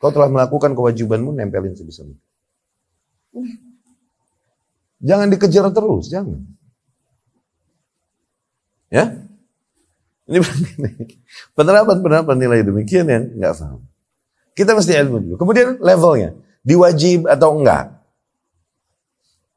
Kau 0.02 0.10
telah 0.10 0.26
melakukan 0.26 0.74
kewajibanmu, 0.74 1.30
nempelin 1.30 1.78
sebisa 1.78 2.02
mungkin. 2.02 2.26
Jangan 4.98 5.30
dikejar 5.30 5.70
terus, 5.70 6.10
jangan. 6.10 6.42
Ya? 8.90 9.14
Ini 10.26 10.42
penerapan-penerapan 11.54 12.34
nilai 12.34 12.66
demikian 12.66 13.06
yang 13.06 13.30
nggak 13.38 13.54
paham. 13.62 13.86
Kita 14.58 14.74
mesti 14.74 14.96
ilmu 14.96 15.16
dulu. 15.22 15.34
Kemudian 15.38 15.78
levelnya, 15.78 16.34
diwajib 16.66 17.30
atau 17.30 17.62
enggak. 17.62 17.94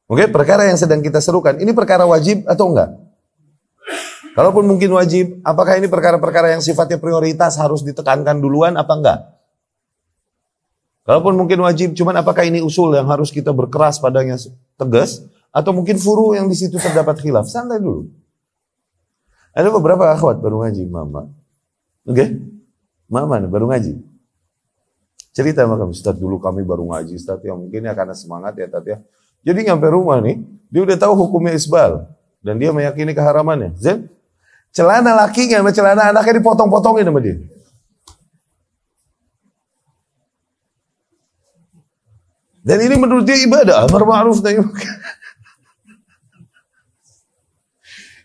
Oke, 0.06 0.30
perkara 0.30 0.70
yang 0.70 0.78
sedang 0.78 1.02
kita 1.02 1.18
serukan, 1.24 1.58
ini 1.58 1.74
perkara 1.74 2.06
wajib 2.06 2.46
atau 2.46 2.70
enggak? 2.70 2.99
Kalaupun 4.40 4.72
mungkin 4.72 4.96
wajib, 4.96 5.44
apakah 5.44 5.76
ini 5.84 5.92
perkara-perkara 5.92 6.56
yang 6.56 6.64
sifatnya 6.64 6.96
prioritas 6.96 7.60
harus 7.60 7.84
ditekankan 7.84 8.40
duluan 8.40 8.80
apa 8.80 8.94
enggak? 8.96 9.20
Kalaupun 11.04 11.36
mungkin 11.36 11.60
wajib, 11.60 11.92
cuman 11.92 12.24
apakah 12.24 12.48
ini 12.48 12.64
usul 12.64 12.96
yang 12.96 13.04
harus 13.12 13.36
kita 13.36 13.52
berkeras 13.52 14.00
padanya 14.00 14.40
tegas? 14.80 15.28
Atau 15.52 15.76
mungkin 15.76 16.00
furu 16.00 16.40
yang 16.40 16.48
di 16.48 16.56
situ 16.56 16.80
terdapat 16.80 17.20
khilaf? 17.20 17.52
Santai 17.52 17.84
dulu. 17.84 18.08
Ada 19.52 19.76
beberapa 19.76 20.08
akhwat 20.08 20.40
baru 20.40 20.64
ngaji, 20.64 20.88
mama. 20.88 21.28
Oke? 22.08 22.16
Okay? 22.16 22.28
Mama 23.12 23.44
baru 23.44 23.76
ngaji. 23.76 24.00
Cerita 25.36 25.68
sama 25.68 25.76
kami, 25.76 25.92
Ustaz 25.92 26.16
dulu 26.16 26.40
kami 26.40 26.64
baru 26.64 26.88
ngaji, 26.88 27.20
Ustaz 27.20 27.44
ya 27.44 27.60
mungkin 27.60 27.84
ya 27.84 27.92
karena 27.92 28.16
semangat 28.16 28.56
ya, 28.56 28.72
Tat 28.72 28.88
ya. 28.88 29.04
Jadi 29.44 29.68
nyampe 29.68 29.92
rumah 29.92 30.24
nih, 30.24 30.40
dia 30.72 30.88
udah 30.88 30.96
tahu 30.96 31.28
hukumnya 31.28 31.52
isbal. 31.52 32.08
Dan 32.40 32.56
dia 32.56 32.72
meyakini 32.72 33.12
keharamannya. 33.12 33.76
Zen, 33.76 34.08
celana 34.76 35.12
lakinya 35.16 35.62
sama 35.62 35.72
celana 35.74 36.14
anaknya 36.14 36.40
dipotong-potongin 36.40 37.06
sama 37.08 37.20
dia. 37.20 37.38
Dan 42.60 42.78
ini 42.86 42.96
menurut 43.02 43.26
dia 43.26 43.40
ibadah, 43.40 43.88
amar 43.88 44.04
ma'ruf 44.06 44.46
nahi 44.46 44.62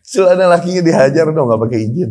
Celana 0.04 0.46
lakinya 0.46 0.84
dihajar 0.84 1.26
dong, 1.32 1.48
nggak 1.48 1.60
pakai 1.64 1.78
izin. 1.90 2.10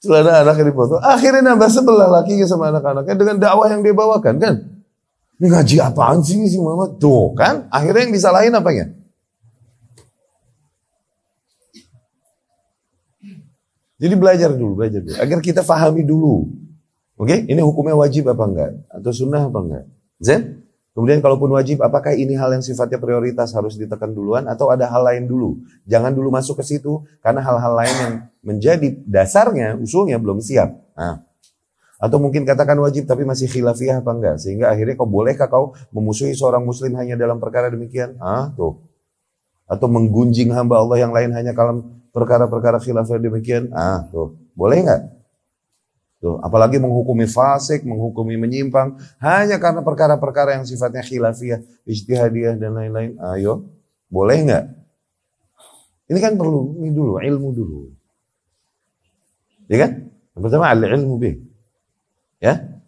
Celana 0.00 0.44
anaknya 0.46 0.70
dipotong. 0.70 1.02
Akhirnya 1.02 1.42
nambah 1.50 1.70
sebelah 1.72 2.08
lakinya 2.08 2.46
sama 2.46 2.70
anak-anaknya 2.70 3.14
dengan 3.16 3.36
dakwah 3.42 3.66
yang 3.72 3.82
dia 3.82 3.96
bawakan 3.96 4.34
kan. 4.38 4.54
Ini 5.40 5.46
ngaji 5.48 5.76
apaan 5.80 6.20
sih 6.20 6.36
si 6.46 6.60
Muhammad? 6.60 7.00
Tuh 7.00 7.32
kan, 7.32 7.66
akhirnya 7.72 8.06
yang 8.06 8.14
disalahin 8.14 8.52
apa 8.52 8.70
Jadi 14.00 14.14
belajar 14.16 14.50
dulu, 14.56 14.80
belajar 14.80 15.04
dulu. 15.04 15.16
Agar 15.20 15.38
kita 15.44 15.60
fahami 15.60 16.00
dulu. 16.00 16.48
Oke, 17.20 17.36
okay? 17.36 17.38
ini 17.52 17.60
hukumnya 17.60 17.92
wajib 17.92 18.32
apa 18.32 18.44
enggak? 18.48 18.70
Atau 18.88 19.12
sunnah 19.12 19.44
apa 19.44 19.60
enggak? 19.60 19.84
Zen? 20.24 20.64
Kemudian 20.96 21.20
kalaupun 21.20 21.52
wajib, 21.52 21.84
apakah 21.84 22.16
ini 22.16 22.32
hal 22.34 22.50
yang 22.56 22.64
sifatnya 22.64 22.96
prioritas 22.96 23.52
harus 23.52 23.76
ditekan 23.76 24.10
duluan 24.10 24.48
atau 24.48 24.72
ada 24.72 24.88
hal 24.88 25.04
lain 25.04 25.28
dulu? 25.28 25.60
Jangan 25.84 26.16
dulu 26.16 26.32
masuk 26.32 26.58
ke 26.58 26.64
situ 26.64 27.04
karena 27.20 27.44
hal-hal 27.44 27.72
lain 27.76 27.94
yang 28.00 28.14
menjadi 28.40 28.88
dasarnya, 29.04 29.76
usulnya 29.76 30.16
belum 30.16 30.40
siap. 30.40 30.72
Nah, 30.96 31.22
atau 32.00 32.16
mungkin 32.16 32.48
katakan 32.48 32.80
wajib 32.80 33.04
tapi 33.04 33.28
masih 33.28 33.52
khilafiyah 33.52 34.00
apa 34.00 34.10
enggak. 34.16 34.36
Sehingga 34.40 34.72
akhirnya 34.72 34.96
kau 34.96 35.04
bolehkah 35.04 35.52
kau 35.52 35.76
memusuhi 35.92 36.32
seorang 36.32 36.64
muslim 36.64 36.96
hanya 36.96 37.20
dalam 37.20 37.36
perkara 37.36 37.68
demikian? 37.68 38.16
Ah, 38.16 38.48
tuh. 38.56 38.80
Atau 39.68 39.86
menggunjing 39.92 40.48
hamba 40.56 40.80
Allah 40.80 41.04
yang 41.04 41.12
lain 41.12 41.36
hanya 41.36 41.52
dalam 41.52 41.99
perkara-perkara 42.10 42.78
khilafiyah 42.82 43.20
demikian? 43.22 43.70
Ah, 43.74 44.06
tuh. 44.10 44.36
Boleh 44.54 44.82
enggak? 44.82 45.02
Tuh, 46.20 46.36
apalagi 46.44 46.76
menghukumi 46.76 47.24
fasik, 47.24 47.80
menghukumi 47.80 48.36
menyimpang 48.36 49.00
hanya 49.24 49.56
karena 49.56 49.80
perkara-perkara 49.80 50.60
yang 50.60 50.68
sifatnya 50.68 51.00
khilafiyah, 51.00 51.64
ijtihadiyah 51.88 52.60
dan 52.60 52.76
lain-lain. 52.76 53.16
Ayo, 53.16 53.64
boleh 54.12 54.36
enggak? 54.44 54.64
Ini 56.10 56.18
kan 56.18 56.34
perlu 56.34 56.76
ini 56.82 56.90
dulu, 56.90 57.22
ilmu 57.22 57.48
dulu. 57.54 57.80
Ya 59.70 59.86
kan? 59.86 59.90
Yang 60.34 60.42
pertama 60.42 60.66
al-ilmu 60.74 61.14
bih. 61.22 61.34
Ya. 62.42 62.82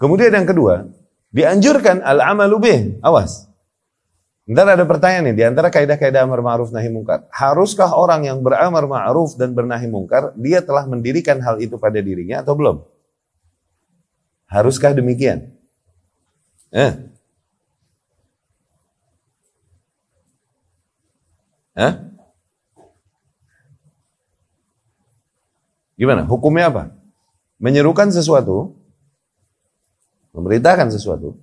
Kemudian 0.00 0.32
yang 0.32 0.48
kedua, 0.48 0.88
dianjurkan 1.28 2.00
al-amalu 2.00 2.56
bih. 2.56 2.78
Awas. 3.04 3.49
Ntar 4.50 4.66
ada 4.66 4.82
pertanyaan 4.82 5.30
nih, 5.30 5.36
di 5.38 5.44
antara 5.46 5.70
kaidah-kaidah 5.70 6.26
amar 6.26 6.42
ma'ruf 6.42 6.74
nahi 6.74 6.90
mungkar. 6.90 7.30
Haruskah 7.30 7.94
orang 7.94 8.26
yang 8.26 8.42
beramar 8.42 8.82
ma'ruf 8.82 9.38
dan 9.38 9.54
bernahi 9.54 9.86
mungkar, 9.86 10.34
dia 10.34 10.58
telah 10.58 10.90
mendirikan 10.90 11.38
hal 11.38 11.62
itu 11.62 11.78
pada 11.78 12.02
dirinya 12.02 12.42
atau 12.42 12.58
belum? 12.58 12.82
Haruskah 14.50 14.90
demikian? 14.90 15.54
Eh? 16.74 16.92
Eh? 21.78 21.94
Gimana? 25.94 26.26
Hukumnya 26.26 26.74
apa? 26.74 26.84
menyerukan 27.60 28.08
sesuatu, 28.08 28.74
memerintahkan 30.32 30.88
sesuatu, 30.90 31.36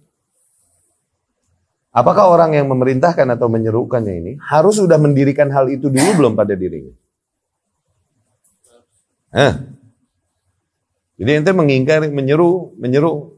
apakah 1.97 2.29
orang 2.29 2.53
yang 2.53 2.69
memerintahkan 2.69 3.25
atau 3.33 3.49
menyerukannya 3.49 4.13
ini 4.21 4.31
harus 4.37 4.77
sudah 4.77 5.01
mendirikan 5.01 5.49
hal 5.49 5.65
itu 5.73 5.89
dulu 5.89 6.09
belum 6.21 6.33
pada 6.37 6.53
dirinya? 6.53 6.93
Eh. 9.33 9.53
Jadi 11.17 11.31
ente 11.33 11.49
mengingkari, 11.49 12.13
menyeru, 12.13 12.77
menyeru, 12.77 13.33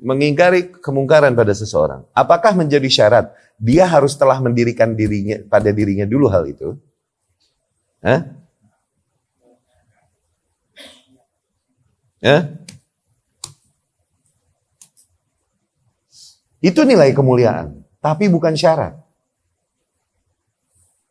mengingkari 0.00 0.72
kemungkaran 0.80 1.36
pada 1.36 1.52
seseorang. 1.52 2.08
Apakah 2.16 2.56
menjadi 2.56 2.88
syarat 2.88 3.36
dia 3.60 3.84
harus 3.84 4.16
telah 4.16 4.40
mendirikan 4.40 4.96
dirinya 4.96 5.36
pada 5.44 5.68
dirinya 5.68 6.08
dulu 6.08 6.32
hal 6.32 6.48
itu? 6.48 6.72
Eh? 8.00 8.20
Ya. 12.24 12.38
Itu 16.58 16.82
nilai 16.82 17.14
kemuliaan, 17.14 17.86
tapi 17.98 18.30
bukan 18.30 18.54
syarat. 18.54 18.94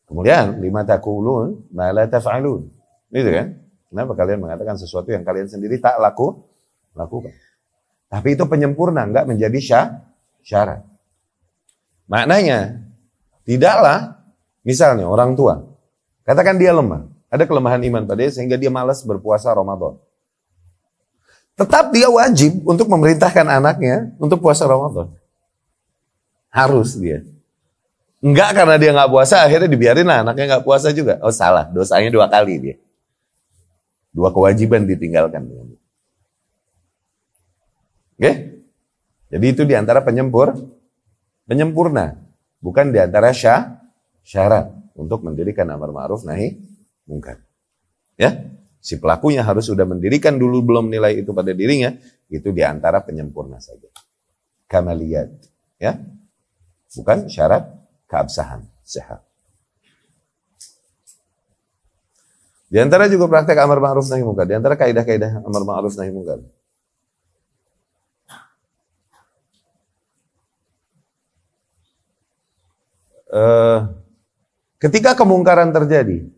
Kemuliaan 0.08 0.64
lima 0.64 0.88
takulun, 0.88 1.68
ma 1.76 1.92
la 1.92 2.08
taf'alun. 2.08 2.64
Itu 3.12 3.28
kan? 3.28 3.48
Kenapa 3.92 4.12
kalian 4.16 4.40
mengatakan 4.44 4.80
sesuatu 4.80 5.12
yang 5.12 5.24
kalian 5.24 5.52
sendiri 5.52 5.80
tak 5.80 6.00
laku 6.00 6.44
lakukan? 6.96 7.36
Tapi 8.08 8.40
itu 8.40 8.44
penyempurna, 8.48 9.04
enggak 9.04 9.28
menjadi 9.28 9.60
syah, 9.60 9.88
syarat. 10.44 10.84
Maknanya, 12.08 12.88
tidaklah 13.44 14.24
misalnya 14.64 15.12
orang 15.12 15.36
tua, 15.36 15.60
katakan 16.24 16.56
dia 16.56 16.72
lemah, 16.72 17.04
ada 17.28 17.44
kelemahan 17.44 17.84
iman 17.84 18.08
pada 18.08 18.24
dia 18.24 18.32
sehingga 18.32 18.56
dia 18.56 18.72
malas 18.72 19.04
berpuasa 19.04 19.52
Ramadan. 19.52 20.00
Tetap 21.60 21.92
dia 21.92 22.08
wajib 22.08 22.64
untuk 22.64 22.88
memerintahkan 22.88 23.44
anaknya 23.44 24.16
untuk 24.24 24.40
puasa 24.40 24.64
Ramadan. 24.64 25.12
Harus 26.50 26.98
dia. 26.98 27.24
Enggak 28.18 28.58
karena 28.58 28.76
dia 28.82 28.92
nggak 28.92 29.12
puasa, 29.14 29.46
akhirnya 29.46 29.70
dibiarin 29.70 30.08
lah 30.10 30.26
anaknya 30.26 30.58
nggak 30.58 30.66
puasa 30.66 30.90
juga. 30.90 31.22
Oh 31.22 31.30
salah, 31.30 31.70
dosanya 31.70 32.10
dua 32.10 32.26
kali 32.26 32.58
dia. 32.58 32.76
Dua 34.10 34.34
kewajiban 34.34 34.90
ditinggalkan. 34.90 35.46
Oke? 38.18 38.32
Jadi 39.28 39.46
itu 39.46 39.62
di 39.68 39.78
antara 39.78 40.02
penyempur, 40.02 40.58
penyempurna. 41.46 42.18
Bukan 42.58 42.90
di 42.90 42.98
antara 42.98 43.30
syah, 43.30 43.78
syarat 44.26 44.74
untuk 44.98 45.22
mendirikan 45.22 45.70
amar 45.70 45.94
ma'ruf 45.94 46.26
nahi 46.26 46.58
mungkar. 47.06 47.38
Ya? 48.18 48.34
Si 48.82 48.98
pelakunya 48.98 49.46
harus 49.46 49.70
sudah 49.70 49.86
mendirikan 49.86 50.42
dulu 50.42 50.66
belum 50.66 50.90
nilai 50.90 51.22
itu 51.22 51.30
pada 51.38 51.54
dirinya, 51.54 51.94
itu 52.34 52.50
di 52.50 52.66
antara 52.66 53.06
penyempurna 53.06 53.62
saja. 53.62 53.92
Kamaliyat. 54.66 55.30
Ya. 55.78 56.02
Bukan 56.96 57.28
syarat 57.28 57.68
keabsahan, 58.08 58.64
sehat. 58.88 59.28
Di 62.68 62.84
antara 62.84 63.08
juga 63.08 63.32
praktek 63.32 63.56
amar 63.64 63.80
ma'ruf 63.80 64.12
nahi 64.12 64.24
munkar. 64.24 64.44
Di 64.44 64.56
antara 64.56 64.76
kaidah-kaidah 64.76 65.44
amar 65.44 65.64
ma'ruf 65.64 65.96
nahi 65.96 66.12
munkar. 66.12 66.44
Uh, 73.28 73.92
ketika 74.80 75.12
kemungkaran 75.12 75.76
terjadi, 75.76 76.32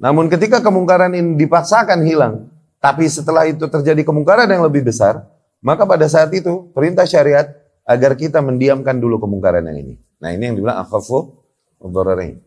namun 0.00 0.32
ketika 0.32 0.64
kemungkaran 0.64 1.12
ini 1.12 1.36
dipaksakan 1.36 2.00
hilang, 2.00 2.48
tapi 2.80 3.04
setelah 3.10 3.44
itu 3.44 3.68
terjadi 3.68 4.04
kemungkaran 4.08 4.48
yang 4.48 4.64
lebih 4.64 4.88
besar, 4.88 5.28
maka 5.60 5.84
pada 5.84 6.08
saat 6.08 6.32
itu 6.32 6.72
perintah 6.72 7.04
syariat 7.04 7.50
agar 7.88 8.12
kita 8.20 8.44
mendiamkan 8.44 9.00
dulu 9.00 9.16
kemungkaran 9.16 9.64
yang 9.64 9.80
ini. 9.80 9.94
Nah 10.20 10.36
ini 10.36 10.52
yang 10.52 10.54
dibilang 10.60 10.84
akhafu 10.84 11.32
udharain. 11.80 12.44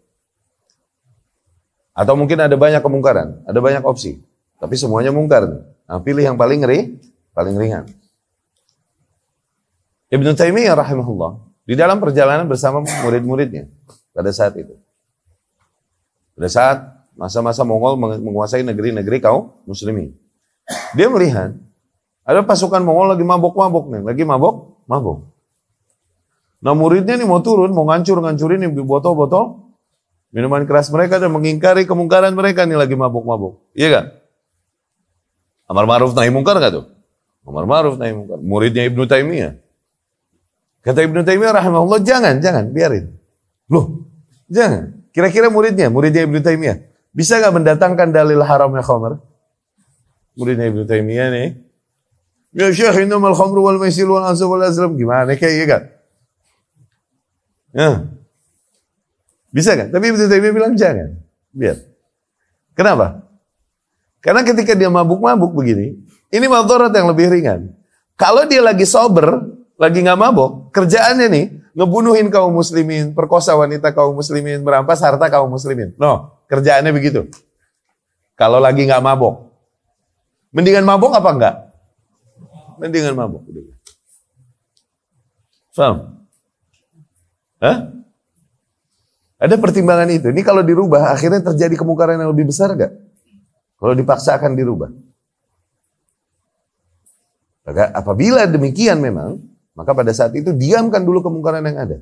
Atau 1.97 2.13
mungkin 2.13 2.37
ada 2.39 2.53
banyak 2.53 2.79
kemungkaran, 2.79 3.43
ada 3.43 3.59
banyak 3.59 3.83
opsi, 3.83 4.21
tapi 4.61 4.77
semuanya 4.77 5.11
mungkar. 5.11 5.43
Nah, 5.43 5.99
pilih 5.99 6.23
yang 6.23 6.39
paling 6.39 6.63
ngeri, 6.63 7.03
paling 7.35 7.55
ringan. 7.59 7.83
Ibnu 10.07 10.31
Taimiyah 10.31 10.79
rahimahullah 10.79 11.51
di 11.67 11.75
dalam 11.75 11.99
perjalanan 11.99 12.47
bersama 12.47 12.79
murid-muridnya 12.79 13.67
pada 14.15 14.31
saat 14.31 14.55
itu. 14.55 14.71
Pada 16.31 16.47
saat 16.47 16.77
Masa-masa 17.21 17.61
Mongol 17.61 17.99
menguasai 17.99 18.63
negeri-negeri 18.63 19.21
kaum 19.21 19.51
muslimin. 19.67 20.15
Dia 20.95 21.11
melihat 21.11 21.53
ada 22.23 22.41
pasukan 22.41 22.79
Mongol 22.81 23.13
lagi 23.13 23.21
mabok-mabok 23.21 23.85
nih, 23.91 24.01
lagi 24.01 24.23
mabok, 24.23 24.87
mabok. 24.87 25.30
Nah 26.61 26.77
muridnya 26.77 27.17
nih 27.17 27.25
mau 27.25 27.41
turun, 27.41 27.73
mau 27.73 27.89
ngancur-ngancurin 27.89 28.61
nih 28.61 28.69
botol-botol 28.85 29.73
minuman 30.31 30.63
keras 30.63 30.93
mereka 30.93 31.17
dan 31.17 31.33
mengingkari 31.33 31.83
kemungkaran 31.89 32.31
mereka 32.37 32.63
nih 32.69 32.77
lagi 32.77 32.95
mabok-mabok. 32.95 33.73
Iya 33.73 33.89
kan? 33.89 34.05
Amar 35.67 35.85
ma'ruf 35.87 36.11
nahi 36.13 36.29
mungkar 36.29 36.59
gak 36.59 36.71
tuh? 36.75 36.85
Amar 37.47 37.65
ma'ruf 37.65 37.95
nahi 37.95 38.11
mungkar. 38.11 38.37
Muridnya 38.39 38.83
Ibnu 38.87 39.07
Taimiyah. 39.07 39.55
Kata 40.83 40.99
Ibnu 41.05 41.21
Taimiyah 41.23 41.53
rahimahullah, 41.55 41.99
jangan, 42.03 42.41
jangan, 42.43 42.73
biarin. 42.73 43.07
Loh, 43.71 44.03
jangan. 44.51 45.05
Kira-kira 45.15 45.47
muridnya, 45.47 45.87
muridnya 45.87 46.27
Ibnu 46.27 46.43
Taimiyah. 46.43 46.77
Bisa 47.11 47.39
nggak 47.39 47.53
mendatangkan 47.55 48.11
dalil 48.11 48.39
haramnya 48.43 48.83
khamr? 48.83 49.19
Muridnya 50.35 50.67
Ibnu 50.71 50.83
Taimiyah 50.87 51.27
nih. 51.31 51.47
Ya 52.51 52.67
Syekh 52.71 53.07
innamal 53.07 53.31
khamru 53.31 53.63
wal 53.63 53.79
maisir 53.79 54.07
wal 54.07 54.27
ansab 54.27 54.51
wal 54.51 54.63
azlam. 54.63 54.99
Gimana 54.99 55.39
kayak 55.39 55.53
gitu 55.55 55.67
kan? 55.71 55.83
Ya. 57.71 58.07
Bisa 59.51 59.75
kan? 59.75 59.91
Tapi 59.91 60.11
Ibnu 60.11 60.27
Taimiyah 60.27 60.53
bilang 60.55 60.73
jangan. 60.79 61.19
Biar. 61.51 61.77
Kenapa? 62.75 63.27
Karena 64.23 64.45
ketika 64.47 64.77
dia 64.77 64.87
mabuk-mabuk 64.87 65.51
begini, 65.51 65.99
ini 66.31 66.45
madarat 66.47 66.93
yang 66.93 67.11
lebih 67.11 67.27
ringan. 67.33 67.73
Kalau 68.15 68.47
dia 68.47 68.61
lagi 68.63 68.85
sober, 68.87 69.43
lagi 69.75 69.99
nggak 70.05 70.19
mabuk, 70.19 70.69
kerjaannya 70.71 71.27
nih 71.27 71.45
ngebunuhin 71.73 72.29
kaum 72.29 72.53
muslimin, 72.53 73.17
perkosa 73.17 73.57
wanita 73.57 73.91
kaum 73.91 74.13
muslimin, 74.13 74.61
merampas 74.61 75.01
harta 75.01 75.27
kaum 75.27 75.49
muslimin. 75.49 75.91
No, 75.97 76.41
Kerjaannya 76.51 76.91
begitu. 76.91 77.31
Kalau 78.35 78.59
lagi 78.59 78.83
nggak 78.83 78.99
mabok. 78.99 79.55
Mendingan 80.51 80.83
mabok 80.83 81.15
apa 81.15 81.29
enggak? 81.31 81.55
Mendingan 82.75 83.15
mabok. 83.15 83.47
Faham? 85.71 86.20
Hah? 87.61 87.93
Ada 89.41 89.55
pertimbangan 89.57 90.09
itu. 90.09 90.29
Ini 90.29 90.41
kalau 90.41 90.65
dirubah, 90.65 91.13
akhirnya 91.13 91.41
terjadi 91.41 91.77
kemungkaran 91.77 92.17
yang 92.17 92.33
lebih 92.33 92.49
besar 92.49 92.73
gak? 92.73 92.93
Kalau 93.77 93.93
dipaksakan 93.97 94.53
dirubah. 94.53 94.89
Maka 97.65 97.93
apabila 97.93 98.45
demikian 98.49 98.97
memang, 99.01 99.41
maka 99.77 99.93
pada 99.93 100.13
saat 100.13 100.33
itu 100.33 100.53
diamkan 100.53 101.01
dulu 101.01 101.25
kemungkaran 101.25 101.61
yang 101.65 101.77
ada. 101.77 101.97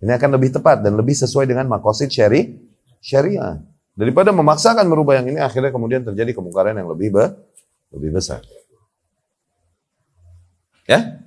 Ini 0.00 0.16
akan 0.16 0.30
lebih 0.40 0.56
tepat 0.56 0.80
dan 0.80 0.96
lebih 0.96 1.12
sesuai 1.12 1.44
dengan 1.44 1.68
makosid 1.68 2.08
syari, 2.08 2.56
syariah. 3.04 3.60
Daripada 3.92 4.32
memaksakan 4.32 4.88
merubah 4.88 5.20
yang 5.20 5.28
ini, 5.28 5.38
akhirnya 5.40 5.68
kemudian 5.68 6.00
terjadi 6.00 6.32
kemungkaran 6.32 6.72
yang 6.72 6.88
lebih 6.88 7.12
be, 7.12 7.24
lebih 7.92 8.16
besar. 8.16 8.40
Ya? 10.88 11.20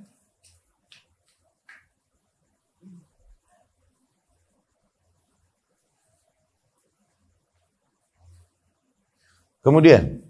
Kemudian, 9.64 10.20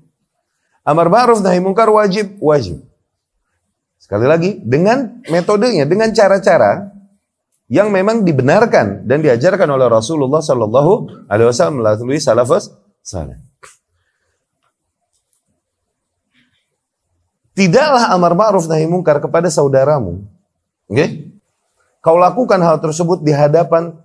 amar 0.86 1.10
ma'ruf 1.10 1.42
nahi 1.42 1.58
mungkar 1.58 1.90
wajib, 1.90 2.38
wajib. 2.38 2.86
Sekali 3.98 4.30
lagi, 4.30 4.62
dengan 4.62 5.18
metodenya, 5.26 5.82
dengan 5.90 6.14
cara-cara 6.14 6.94
yang 7.66 7.90
memang 7.90 8.22
dibenarkan 8.22 9.02
dan 9.02 9.18
diajarkan 9.24 9.66
oleh 9.66 9.90
Rasulullah 9.90 10.38
Sallallahu 10.38 11.26
Alaihi 11.26 11.50
Wasallam 11.50 11.82
melalui 11.82 12.22
salafus 12.22 12.70
saleh. 13.02 13.42
Tidaklah 17.58 18.14
amar 18.14 18.38
ma'ruf 18.38 18.70
nahi 18.70 18.86
mungkar 18.86 19.18
kepada 19.18 19.50
saudaramu. 19.50 20.22
Okay? 20.86 21.34
Kau 21.98 22.14
lakukan 22.14 22.60
hal 22.62 22.78
tersebut 22.78 23.22
di 23.24 23.34
hadapan 23.34 23.98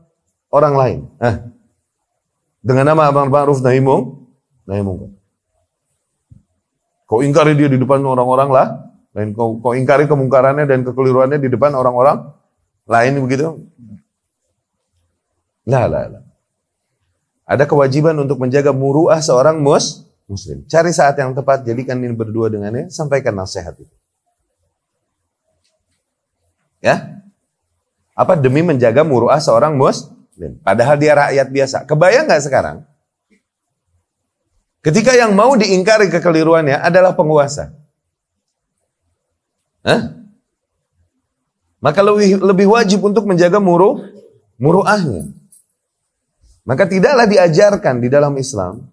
orang 0.49 0.73
lain. 0.73 0.99
Eh, 1.21 1.35
dengan 2.65 2.93
nama 2.93 3.13
amar 3.13 3.29
ma'ruf 3.29 3.61
nahi 3.61 3.81
mungkar. 3.83 5.18
Kau 7.09 7.25
ingkari 7.25 7.57
dia 7.57 7.65
di 7.65 7.81
depan 7.81 8.05
orang-orang 8.05 8.49
lah, 8.53 8.67
dan 9.17 9.33
kau, 9.33 9.57
kau 9.57 9.73
ingkari 9.73 10.05
kemungkarannya 10.05 10.69
dan 10.69 10.85
kekeliruannya 10.85 11.41
di 11.41 11.49
depan 11.49 11.73
orang-orang 11.73 12.29
lain 12.85 13.17
begitu. 13.25 13.65
Lah, 15.65 15.89
lah, 15.89 16.05
lah. 16.05 16.23
Ada 17.49 17.65
kewajiban 17.65 18.13
untuk 18.21 18.37
menjaga 18.37 18.69
muruah 18.69 19.25
seorang 19.25 19.57
mus, 19.57 20.05
muslim. 20.29 20.61
Cari 20.69 20.93
saat 20.93 21.17
yang 21.17 21.33
tepat, 21.33 21.65
jadikan 21.65 21.97
ini 21.97 22.13
berdua 22.13 22.53
dengannya, 22.53 22.93
sampaikan 22.93 23.33
nasihat 23.33 23.73
itu. 23.73 23.95
Ya? 26.77 27.25
Apa 28.13 28.37
demi 28.37 28.61
menjaga 28.61 29.01
muruah 29.01 29.41
seorang 29.41 29.73
muslim? 29.73 30.61
Padahal 30.61 30.95
dia 31.01 31.17
rakyat 31.17 31.47
biasa. 31.49 31.77
Kebayang 31.89 32.29
nggak 32.29 32.43
sekarang? 32.45 32.85
Ketika 34.79 35.11
yang 35.11 35.35
mau 35.35 35.59
diingkari 35.59 36.07
kekeliruannya 36.07 36.79
adalah 36.79 37.11
penguasa. 37.11 37.75
Hah? 39.83 40.15
Maka 41.79 41.99
lebih, 42.03 42.39
lebih 42.39 42.67
wajib 42.71 43.03
untuk 43.03 43.27
menjaga 43.27 43.59
muruh, 43.59 44.07
muruahnya. 44.59 45.31
Maka 46.63 46.87
tidaklah 46.87 47.27
diajarkan 47.27 48.03
di 48.03 48.07
dalam 48.11 48.35
Islam 48.39 48.87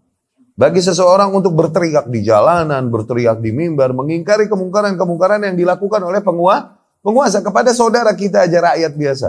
bagi 0.59 0.83
seseorang 0.83 1.31
untuk 1.35 1.55
berteriak 1.55 2.11
di 2.11 2.23
jalanan, 2.23 2.91
berteriak 2.91 3.39
di 3.39 3.55
mimbar, 3.55 3.95
mengingkari 3.95 4.51
kemungkaran-kemungkaran 4.51 5.43
yang 5.45 5.55
dilakukan 5.55 6.03
oleh 6.03 6.23
penguasa, 6.23 6.79
penguasa 7.03 7.39
kepada 7.43 7.71
saudara 7.75 8.11
kita 8.15 8.47
aja 8.47 8.75
rakyat 8.75 8.93
biasa. 8.95 9.29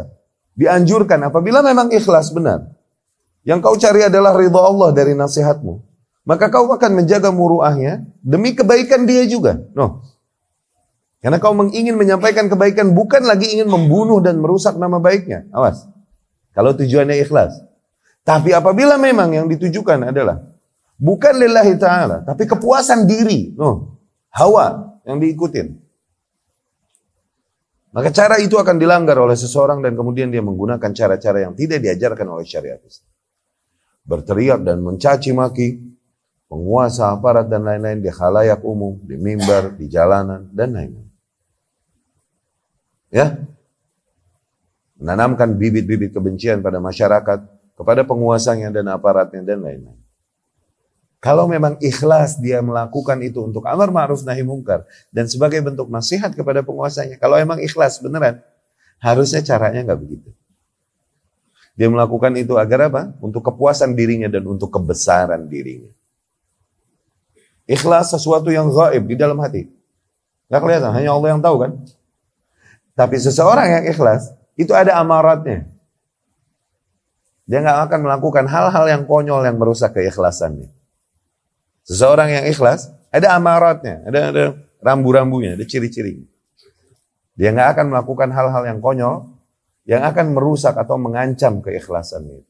Dianjurkan 0.58 1.22
apabila 1.30 1.62
memang 1.62 1.94
ikhlas 1.94 2.34
benar. 2.34 2.66
Yang 3.46 3.60
kau 3.62 3.78
cari 3.78 4.10
adalah 4.10 4.34
ridha 4.34 4.58
Allah 4.58 4.90
dari 4.90 5.14
nasihatmu 5.14 5.97
maka 6.28 6.52
kau 6.52 6.68
akan 6.68 6.92
menjaga 6.92 7.32
muruahnya 7.32 8.04
demi 8.20 8.52
kebaikan 8.52 9.08
dia 9.08 9.24
juga. 9.24 9.64
No. 9.72 10.04
Karena 11.24 11.40
kau 11.40 11.56
ingin 11.56 11.96
menyampaikan 11.96 12.52
kebaikan 12.52 12.92
bukan 12.92 13.24
lagi 13.24 13.48
ingin 13.56 13.72
membunuh 13.72 14.20
dan 14.20 14.36
merusak 14.44 14.76
nama 14.76 15.00
baiknya. 15.00 15.48
Awas. 15.56 15.88
Kalau 16.52 16.76
tujuannya 16.76 17.24
ikhlas. 17.24 17.56
Tapi 18.28 18.52
apabila 18.52 19.00
memang 19.00 19.32
yang 19.32 19.48
ditujukan 19.48 20.12
adalah 20.12 20.44
bukan 21.00 21.40
lillahi 21.40 21.80
ta'ala, 21.80 22.28
tapi 22.28 22.44
kepuasan 22.44 23.08
diri. 23.08 23.56
No. 23.56 23.96
Hawa 24.36 25.00
yang 25.08 25.24
diikutin. 25.24 25.80
Maka 27.96 28.12
cara 28.12 28.36
itu 28.44 28.60
akan 28.60 28.76
dilanggar 28.76 29.16
oleh 29.16 29.40
seseorang 29.40 29.80
dan 29.80 29.96
kemudian 29.96 30.28
dia 30.28 30.44
menggunakan 30.44 30.92
cara-cara 30.92 31.48
yang 31.48 31.56
tidak 31.56 31.80
diajarkan 31.80 32.28
oleh 32.30 32.44
syariat. 32.44 32.78
Berteriak 34.04 34.62
dan 34.68 34.84
mencaci 34.84 35.32
maki, 35.32 35.97
penguasa, 36.48 37.12
aparat 37.12 37.48
dan 37.52 37.64
lain-lain 37.64 38.00
di 38.00 38.12
khalayak 38.12 38.64
umum, 38.64 38.96
di 39.04 39.20
mimbar, 39.20 39.76
di 39.76 39.92
jalanan 39.92 40.48
dan 40.52 40.74
lain-lain. 40.74 41.10
Ya. 43.12 43.40
Menanamkan 44.98 45.54
bibit-bibit 45.54 46.16
kebencian 46.16 46.60
pada 46.66 46.82
masyarakat, 46.82 47.40
kepada 47.78 48.02
penguasanya 48.02 48.74
dan 48.74 48.90
aparatnya 48.90 49.46
dan 49.46 49.62
lain-lain. 49.62 50.02
Kalau 51.18 51.50
memang 51.50 51.78
ikhlas 51.82 52.38
dia 52.38 52.62
melakukan 52.62 53.18
itu 53.26 53.42
untuk 53.42 53.66
amar 53.66 53.90
ma'ruf 53.90 54.22
nahi 54.22 54.46
mungkar 54.46 54.86
dan 55.10 55.26
sebagai 55.26 55.62
bentuk 55.66 55.90
nasihat 55.90 56.34
kepada 56.34 56.62
penguasanya, 56.62 57.18
kalau 57.18 57.38
memang 57.38 57.58
ikhlas 57.62 58.02
beneran, 58.02 58.42
harusnya 59.02 59.42
caranya 59.42 59.82
nggak 59.86 60.02
begitu. 60.02 60.30
Dia 61.78 61.90
melakukan 61.90 62.34
itu 62.38 62.58
agar 62.58 62.90
apa? 62.90 63.02
Untuk 63.22 63.46
kepuasan 63.46 63.94
dirinya 63.94 64.26
dan 64.26 64.46
untuk 64.50 64.74
kebesaran 64.74 65.46
dirinya. 65.46 65.94
Ikhlas 67.68 68.16
sesuatu 68.16 68.48
yang 68.48 68.72
gaib 68.72 69.04
di 69.12 69.16
dalam 69.20 69.38
hati. 69.44 69.68
Gak 70.48 70.64
kelihatan, 70.64 70.96
hanya 70.96 71.12
Allah 71.12 71.36
yang 71.36 71.44
tahu 71.44 71.56
kan. 71.60 71.72
Tapi 72.96 73.16
seseorang 73.20 73.68
yang 73.68 73.84
ikhlas, 73.92 74.32
itu 74.56 74.72
ada 74.72 74.96
amaratnya. 74.98 75.68
Dia 77.48 77.64
nggak 77.64 77.80
akan 77.88 78.00
melakukan 78.04 78.46
hal-hal 78.50 78.86
yang 78.90 79.04
konyol 79.08 79.44
yang 79.44 79.56
merusak 79.60 79.96
keikhlasannya. 79.96 80.68
Seseorang 81.88 82.42
yang 82.42 82.46
ikhlas, 82.50 82.92
ada 83.14 83.38
amaratnya, 83.38 84.04
ada, 84.04 84.20
ada 84.34 84.44
rambu-rambunya, 84.84 85.56
ada 85.56 85.64
ciri-ciri. 85.64 86.28
Dia 87.38 87.54
nggak 87.54 87.78
akan 87.78 87.86
melakukan 87.94 88.30
hal-hal 88.34 88.64
yang 88.66 88.80
konyol, 88.82 89.30
yang 89.88 90.04
akan 90.04 90.36
merusak 90.36 90.76
atau 90.76 91.00
mengancam 91.00 91.64
keikhlasannya. 91.64 92.44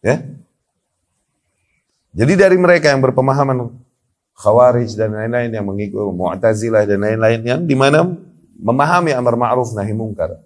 Ya, 0.00 0.22
jadi 2.16 2.32
dari 2.48 2.56
mereka 2.56 2.88
yang 2.88 3.04
berpemahaman 3.04 3.76
khawarij 4.32 4.96
dan 4.96 5.12
lain-lain 5.12 5.52
yang 5.52 5.68
mengikut 5.68 6.00
mu'tazilah 6.16 6.88
dan 6.88 7.04
lain-lain 7.04 7.40
yang 7.44 7.60
di 7.68 7.76
mana 7.76 8.08
memahami 8.56 9.12
amar 9.12 9.36
ma'ruf 9.36 9.76
nahi 9.76 9.92
mungkar. 9.92 10.40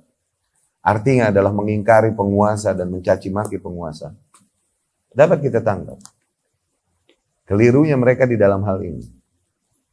Artinya 0.83 1.31
adalah 1.31 1.55
mengingkari 1.55 2.11
penguasa 2.11 2.75
dan 2.75 2.91
mencaci 2.91 3.31
maki 3.31 3.63
penguasa. 3.63 4.11
Dapat 5.15 5.47
kita 5.47 5.63
tangkap. 5.63 6.03
Kelirunya 7.47 7.95
mereka 7.95 8.27
di 8.27 8.35
dalam 8.35 8.67
hal 8.67 8.83
ini. 8.83 9.07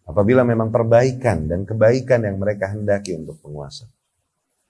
Apabila 0.08 0.42
memang 0.42 0.74
perbaikan 0.74 1.46
dan 1.46 1.62
kebaikan 1.68 2.26
yang 2.26 2.42
mereka 2.42 2.74
hendaki 2.74 3.14
untuk 3.20 3.38
penguasa. 3.44 3.86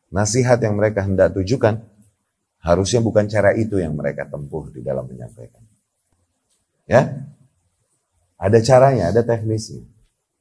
Nasihat 0.10 0.58
yang 0.60 0.76
mereka 0.76 1.06
hendak 1.06 1.36
tujukan, 1.38 1.78
harusnya 2.64 3.00
bukan 3.00 3.30
cara 3.32 3.54
itu 3.54 3.78
yang 3.78 3.94
mereka 3.94 4.26
tempuh 4.26 4.72
di 4.74 4.82
dalam 4.82 5.06
menyampaikan. 5.06 5.77
Ya. 6.88 7.28
Ada 8.40 8.64
caranya, 8.64 9.12
ada 9.12 9.22
teknisnya. 9.22 9.84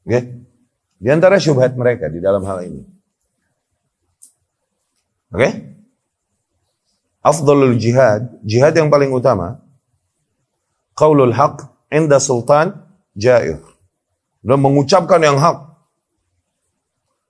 Oke? 0.07 0.21
Di 0.97 1.09
antara 1.11 1.37
syubhat 1.37 1.75
mereka 1.75 2.09
di 2.09 2.23
dalam 2.23 2.41
hal 2.47 2.65
ini. 2.65 2.83
Oke? 5.35 5.49
Jihad, 7.77 8.39
jihad 8.47 8.73
yang 8.79 8.87
paling 8.87 9.11
utama, 9.11 9.59
qaulul 10.95 11.35
haq 11.35 11.67
inda 11.91 12.23
sultan 12.23 12.79
jair. 13.19 13.59
Dan 14.47 14.63
mengucapkan 14.63 15.19
yang 15.19 15.43
hak 15.43 15.59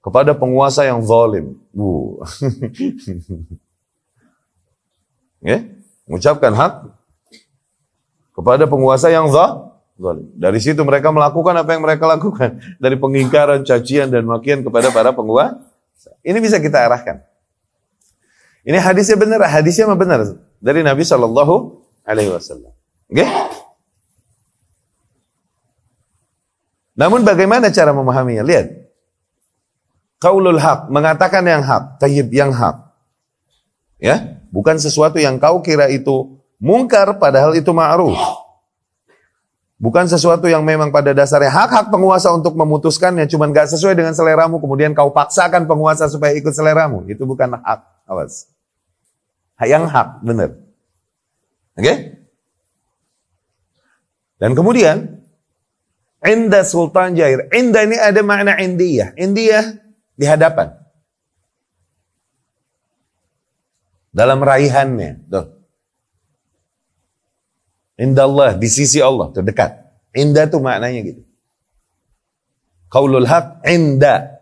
kepada 0.04 0.36
penguasa 0.36 0.84
yang 0.84 1.00
zalim. 1.00 1.56
Bu. 1.72 2.20
ya? 5.40 5.64
Mengucapkan 6.06 6.52
hak 6.54 6.72
kepada 8.36 8.68
penguasa 8.68 9.08
yang 9.08 9.32
zalim. 9.32 10.28
Dari 10.36 10.60
situ 10.60 10.84
mereka 10.84 11.08
melakukan 11.08 11.56
apa 11.56 11.72
yang 11.72 11.82
mereka 11.82 12.04
lakukan. 12.04 12.60
Dari 12.84 13.00
pengingkaran, 13.00 13.64
cacian, 13.64 14.12
dan 14.12 14.28
makian 14.28 14.60
kepada 14.60 14.92
para 14.92 15.16
penguasa. 15.16 15.64
Ini 16.20 16.36
bisa 16.44 16.60
kita 16.60 16.84
arahkan. 16.84 17.24
Ini 18.66 18.76
hadisnya 18.82 19.16
benar, 19.16 19.40
hadisnya 19.46 19.86
mah 19.86 19.94
benar 19.94 20.20
dari 20.58 20.82
Nabi 20.82 21.06
Shallallahu 21.06 21.54
Alaihi 22.02 22.34
Wasallam. 22.34 22.74
Oke? 23.06 23.26
Namun 26.98 27.22
bagaimana 27.22 27.70
cara 27.70 27.94
memahaminya? 27.94 28.42
Lihat. 28.42 28.66
Kaulul 30.16 30.58
hak, 30.58 30.88
mengatakan 30.88 31.44
yang 31.44 31.60
hak, 31.60 32.00
tayyib 32.00 32.32
yang 32.32 32.50
hak. 32.50 32.88
Ya, 34.00 34.40
bukan 34.48 34.80
sesuatu 34.80 35.20
yang 35.20 35.36
kau 35.36 35.60
kira 35.60 35.92
itu 35.92 36.35
mungkar 36.60 37.16
padahal 37.16 37.56
itu 37.56 37.70
ma'ruf. 37.72 38.16
Bukan 39.76 40.08
sesuatu 40.08 40.48
yang 40.48 40.64
memang 40.64 40.88
pada 40.88 41.12
dasarnya 41.12 41.52
hak-hak 41.52 41.92
penguasa 41.92 42.32
untuk 42.32 42.56
memutuskannya, 42.56 43.28
cuman 43.28 43.52
gak 43.52 43.68
sesuai 43.76 43.92
dengan 43.92 44.16
seleramu, 44.16 44.56
kemudian 44.56 44.96
kau 44.96 45.12
paksakan 45.12 45.68
penguasa 45.68 46.08
supaya 46.08 46.32
ikut 46.32 46.52
seleramu. 46.56 47.04
Itu 47.12 47.28
bukan 47.28 47.60
hak. 47.60 48.08
Awas. 48.08 48.48
Yang 49.60 49.84
hak, 49.92 50.08
benar. 50.24 50.56
Oke? 51.76 51.84
Okay? 51.84 51.96
Dan 54.40 54.56
kemudian, 54.56 55.20
Inda 56.24 56.64
Sultan 56.64 57.12
Jair. 57.12 57.48
Inda 57.52 57.84
ini 57.84 58.00
ada 58.00 58.20
makna 58.24 58.56
indiyah. 58.56 59.12
Indiyah 59.16 59.76
di 60.16 60.24
hadapan. 60.24 60.72
Dalam 64.16 64.40
raihannya. 64.40 65.28
Tuh. 65.28 65.55
Indah 67.96 68.28
Allah, 68.28 68.50
di 68.56 68.68
sisi 68.68 69.00
Allah, 69.00 69.32
terdekat. 69.32 69.72
Indah 70.12 70.44
itu 70.44 70.60
maknanya 70.60 71.00
gitu. 71.00 71.22
Qaulul 72.92 73.28
haq 73.28 73.64
inda. 73.64 74.36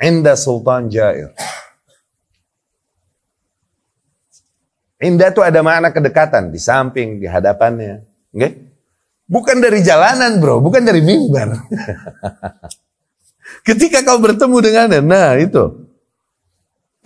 Inda 0.00 0.32
Sultan 0.32 0.88
Jair. 0.88 1.36
Indah 5.00 5.32
itu 5.32 5.40
ada 5.40 5.60
makna 5.64 5.92
kedekatan. 5.92 6.52
Di 6.52 6.60
samping, 6.60 7.20
di 7.20 7.26
hadapannya. 7.28 8.04
Okay? 8.32 8.70
Bukan 9.30 9.62
dari 9.62 9.80
jalanan 9.80 10.42
bro, 10.42 10.58
bukan 10.58 10.82
dari 10.82 11.00
mimbar. 11.00 11.54
Ketika 13.68 14.02
kau 14.02 14.18
bertemu 14.18 14.56
dengannya, 14.58 15.00
nah 15.00 15.38
itu. 15.38 15.86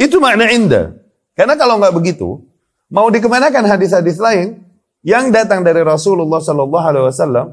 Itu 0.01 0.19
makna 0.19 0.49
indah. 0.49 0.97
Karena 1.37 1.55
kalau 1.55 1.77
nggak 1.77 1.95
begitu, 1.95 2.41
mau 2.89 3.13
dikemanakan 3.13 3.69
hadis-hadis 3.69 4.17
lain, 4.17 4.64
yang 5.05 5.29
datang 5.29 5.61
dari 5.61 5.85
Rasulullah 5.85 6.41
Sallallahu 6.41 6.87
Alaihi 6.89 7.07
Wasallam 7.13 7.47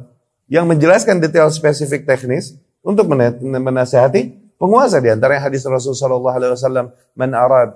yang 0.47 0.65
menjelaskan 0.71 1.19
detail 1.19 1.51
spesifik 1.51 2.07
teknis 2.07 2.55
untuk 2.79 3.11
menasehati 3.43 4.55
penguasa. 4.55 5.03
Di 5.03 5.11
antara 5.11 5.35
hadis 5.37 5.67
Rasul 5.67 5.91
Sallallahu 5.91 6.31
Alaihi 6.31 6.55
Wasallam 6.55 6.95
man 7.13 7.35
arad 7.35 7.75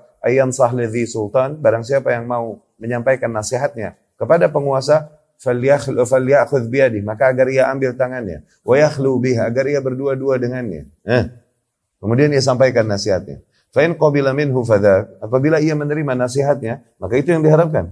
sahli 0.55 0.87
sultan 1.05 1.59
barang 1.59 1.83
siapa 1.83 2.15
yang 2.15 2.25
mau 2.25 2.63
menyampaikan 2.79 3.29
nasihatnya 3.29 3.99
kepada 4.15 4.49
penguasa 4.49 5.11
maka 7.03 7.23
agar 7.35 7.47
ia 7.51 7.67
ambil 7.67 7.91
tangannya. 7.99 8.47
Wa 8.63 8.79
yakhlu 8.79 9.19
biha 9.19 9.51
agar 9.51 9.67
ia 9.67 9.83
berdua-dua 9.83 10.39
dengannya. 10.39 10.87
Eh. 11.03 11.23
kemudian 11.99 12.31
ia 12.31 12.39
sampaikan 12.39 12.87
nasihatnya. 12.87 13.43
Fa 13.75 13.83
in 13.83 13.99
qabila 13.99 14.31
minhu 14.31 14.63
apabila 15.19 15.59
ia 15.59 15.75
menerima 15.75 16.15
nasihatnya 16.15 16.79
maka 16.95 17.19
itu 17.19 17.35
yang 17.35 17.43
diharapkan 17.43 17.91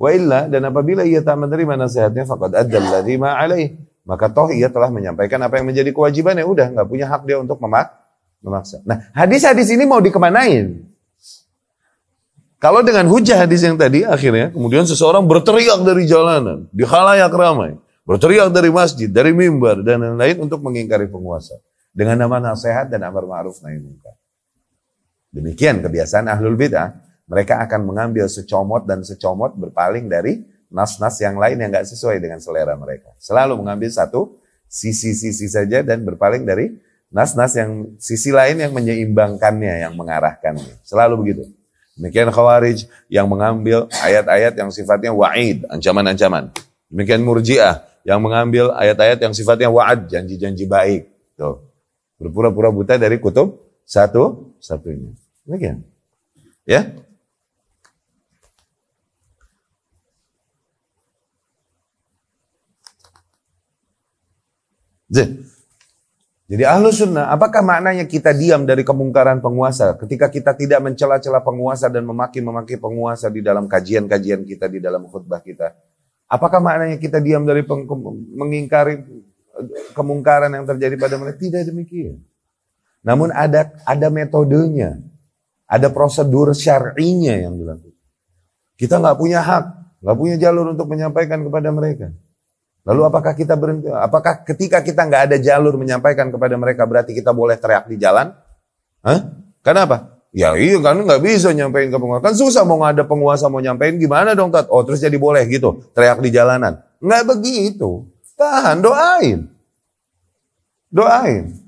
Wa 0.00 0.08
illa 0.16 0.48
dan 0.48 0.64
apabila 0.64 1.04
ia 1.04 1.20
tak 1.20 1.36
menerima 1.36 1.76
nasihatnya 1.76 2.24
faqad 2.24 2.56
addal 2.56 2.80
ladzi 2.88 3.20
ma 3.20 3.36
alaih. 3.36 3.76
Maka 4.08 4.32
toh 4.32 4.48
ia 4.48 4.72
telah 4.72 4.88
menyampaikan 4.88 5.36
apa 5.44 5.60
yang 5.60 5.68
menjadi 5.68 5.92
kewajibannya. 5.92 6.48
Udah 6.48 6.72
nggak 6.72 6.88
punya 6.88 7.04
hak 7.04 7.28
dia 7.28 7.36
untuk 7.36 7.60
memak 7.60 7.92
memaksa. 8.40 8.80
Nah, 8.88 9.12
hadis-hadis 9.12 9.68
ini 9.68 9.84
mau 9.84 10.00
dikemanain? 10.00 10.88
Kalau 12.60 12.80
dengan 12.80 13.08
hujah 13.08 13.44
hadis 13.44 13.60
yang 13.64 13.76
tadi 13.76 14.04
akhirnya 14.04 14.52
kemudian 14.52 14.88
seseorang 14.88 15.24
berteriak 15.24 15.80
dari 15.84 16.04
jalanan, 16.08 16.68
di 16.72 16.84
halayak 16.84 17.32
ramai, 17.32 17.76
berteriak 18.04 18.52
dari 18.52 18.68
masjid, 18.72 19.08
dari 19.08 19.32
mimbar 19.32 19.80
dan 19.84 20.00
lain-lain 20.00 20.48
untuk 20.48 20.60
mengingkari 20.64 21.08
penguasa 21.08 21.56
dengan 21.92 22.20
nama 22.20 22.52
nasihat 22.52 22.88
dan 22.88 23.04
amar 23.04 23.24
ma'ruf 23.24 23.60
nahi 23.64 23.80
munkar. 23.80 24.12
Demikian 25.32 25.80
kebiasaan 25.80 26.28
ahlul 26.28 26.56
bidah 26.56 27.09
mereka 27.30 27.62
akan 27.62 27.86
mengambil 27.86 28.26
secomot 28.26 28.82
dan 28.90 29.06
secomot 29.06 29.54
berpaling 29.54 30.10
dari 30.10 30.42
nas-nas 30.66 31.22
yang 31.22 31.38
lain 31.38 31.62
yang 31.62 31.70
nggak 31.70 31.86
sesuai 31.86 32.18
dengan 32.18 32.42
selera 32.42 32.74
mereka. 32.74 33.14
Selalu 33.22 33.54
mengambil 33.62 33.86
satu 33.86 34.34
sisi-sisi 34.66 35.46
saja 35.46 35.86
dan 35.86 36.02
berpaling 36.02 36.42
dari 36.42 36.74
nas-nas 37.14 37.54
yang 37.54 37.94
sisi 38.02 38.34
lain 38.34 38.58
yang 38.58 38.74
menyeimbangkannya, 38.74 39.86
yang 39.86 39.94
mengarahkannya. 39.94 40.82
Selalu 40.82 41.14
begitu. 41.22 41.44
Demikian 41.94 42.34
Khawarij 42.34 42.90
yang 43.06 43.30
mengambil 43.30 43.86
ayat-ayat 44.02 44.58
yang 44.58 44.70
sifatnya 44.74 45.14
wa'id, 45.14 45.68
ancaman-ancaman. 45.70 46.50
Demikian 46.90 47.22
Murji'ah 47.22 47.86
yang 48.08 48.18
mengambil 48.24 48.74
ayat-ayat 48.74 49.22
yang 49.22 49.36
sifatnya 49.36 49.68
wa'ad, 49.70 50.10
janji-janji 50.10 50.64
baik. 50.66 51.06
Tuh. 51.38 51.62
Berpura-pura 52.16 52.72
buta 52.72 52.98
dari 52.98 53.20
kutub 53.20 53.58
satu 53.84 54.54
satunya. 54.62 55.12
Demikian. 55.44 55.84
Ya, 56.64 56.88
Jadi 66.50 66.66
ahlu 66.66 66.90
sunnah, 66.90 67.30
apakah 67.30 67.62
maknanya 67.62 68.10
kita 68.10 68.34
diam 68.34 68.66
dari 68.66 68.82
kemungkaran 68.82 69.38
penguasa 69.38 69.94
ketika 69.98 70.26
kita 70.26 70.54
tidak 70.58 70.82
mencela-cela 70.82 71.42
penguasa 71.42 71.86
dan 71.86 72.02
memaki-memaki 72.02 72.74
penguasa 72.74 73.30
di 73.30 73.38
dalam 73.38 73.70
kajian-kajian 73.70 74.42
kita, 74.42 74.66
di 74.66 74.82
dalam 74.82 75.06
khutbah 75.06 75.38
kita? 75.42 75.74
Apakah 76.30 76.62
maknanya 76.62 76.98
kita 76.98 77.18
diam 77.22 77.42
dari 77.42 77.62
mengingkari 78.34 79.02
kemungkaran 79.94 80.50
yang 80.54 80.66
terjadi 80.66 80.94
pada 80.94 81.18
mereka? 81.18 81.38
Tidak 81.38 81.62
demikian. 81.70 82.22
Namun 83.02 83.30
ada 83.34 83.70
ada 83.86 84.08
metodenya, 84.10 84.98
ada 85.66 85.86
prosedur 85.90 86.54
syar'inya 86.54 87.34
yang 87.34 87.58
dilakukan. 87.58 87.98
Kita 88.74 88.98
nggak 88.98 89.16
punya 89.18 89.38
hak, 89.42 89.64
nggak 90.02 90.16
punya 90.18 90.36
jalur 90.38 90.74
untuk 90.74 90.86
menyampaikan 90.90 91.46
kepada 91.46 91.70
mereka. 91.70 92.10
Lalu 92.84 93.00
apakah 93.04 93.32
kita 93.36 93.54
berhenti? 93.60 93.92
Apakah 93.92 94.40
ketika 94.44 94.80
kita 94.80 95.04
nggak 95.04 95.22
ada 95.30 95.36
jalur 95.36 95.76
menyampaikan 95.76 96.32
kepada 96.32 96.56
mereka 96.56 96.88
berarti 96.88 97.12
kita 97.12 97.36
boleh 97.36 97.60
teriak 97.60 97.84
di 97.86 98.00
jalan? 98.00 98.32
Hah? 99.04 99.20
Kenapa? 99.60 100.20
Ya 100.30 100.54
iya 100.54 100.78
kan 100.78 100.94
nggak 100.94 101.20
bisa 101.20 101.50
nyampein 101.50 101.90
ke 101.90 101.98
penguasa. 101.98 102.22
Kan 102.22 102.34
susah 102.38 102.62
mau 102.62 102.80
ada 102.86 103.02
penguasa 103.02 103.50
mau 103.50 103.58
nyampein 103.58 103.98
gimana 103.98 104.32
dong 104.32 104.54
Tat? 104.54 104.70
Oh 104.70 104.80
terus 104.86 105.02
jadi 105.02 105.18
boleh 105.18 105.44
gitu 105.50 105.84
teriak 105.92 106.22
di 106.22 106.30
jalanan. 106.32 106.80
Nggak 107.02 107.22
begitu. 107.28 108.08
Tahan 108.38 108.80
doain. 108.80 109.50
Doain. 110.88 111.60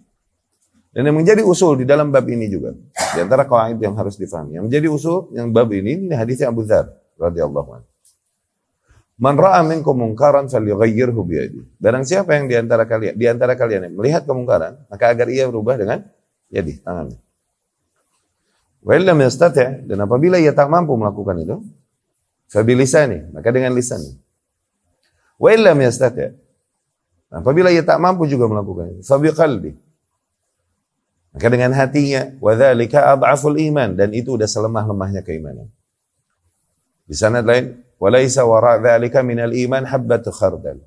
Dan 0.93 1.09
yang 1.09 1.17
menjadi 1.17 1.41
usul 1.45 1.83
di 1.83 1.87
dalam 1.89 2.13
bab 2.13 2.25
ini 2.29 2.49
juga. 2.53 2.73
Di 3.17 3.21
antara 3.25 3.49
kawaid 3.49 3.81
yang 3.81 3.97
harus 3.97 4.17
difahami. 4.17 4.61
Yang 4.61 4.65
menjadi 4.69 4.87
usul 4.93 5.33
yang 5.33 5.49
bab 5.49 5.73
ini, 5.73 6.09
ini 6.09 6.15
hadisnya 6.17 6.53
Abu 6.53 6.69
Dhar 6.69 6.89
radhiyallahu 7.17 7.69
anhu. 7.81 7.92
Man 9.21 9.37
ra'a 9.37 9.61
minkum 9.61 9.93
mungkaran 9.93 10.49
falyughayyirhu 10.49 11.21
biyadi. 11.29 11.61
Barang 11.77 12.09
siapa 12.09 12.33
yang 12.33 12.49
di 12.49 12.57
antara 12.57 12.89
kalian 12.89 13.15
di 13.15 13.27
antara 13.29 13.53
kalian 13.61 13.91
yang 13.91 13.95
melihat 14.01 14.25
kemungkaran, 14.25 14.89
maka 14.89 15.05
agar 15.13 15.29
ia 15.29 15.45
berubah 15.53 15.77
dengan 15.77 16.01
yadi, 16.49 16.81
tangannya. 16.81 17.21
Wa 18.83 18.99
illam 18.99 19.19
yastati' 19.21 19.87
dan 19.87 19.99
apabila 20.03 20.41
ia 20.41 20.51
tak 20.57 20.67
mampu 20.67 20.97
melakukan 20.97 21.39
itu, 21.39 21.57
fabilisani, 22.51 23.31
maka 23.37 23.53
dengan 23.53 23.77
lisannya. 23.77 24.17
Wa 25.39 25.55
illam 25.55 25.77
yastati' 25.77 26.33
apabila 27.31 27.69
ia 27.69 27.85
tak 27.85 28.01
mampu 28.01 28.25
juga 28.27 28.49
melakukan 28.49 28.97
itu, 28.97 29.03
fabiqalbi. 29.07 29.73
Maka 31.33 31.47
dengan 31.49 31.73
hatinya, 31.73 32.33
wa 32.43 32.53
dzalika 32.53 33.13
adhaful 33.17 33.57
iman 33.57 33.97
dan 33.97 34.13
itu 34.13 34.37
sudah 34.37 34.49
selemah-lemahnya 34.49 35.25
keimanan. 35.25 35.69
Di 37.09 37.17
sana 37.17 37.41
lain 37.41 37.77
Walaisa 38.03 38.43
wara 38.43 38.83
dzalika 38.83 39.23
minal 39.23 39.55
iman 39.55 39.87
habbatu 39.87 40.35
khardal. 40.35 40.83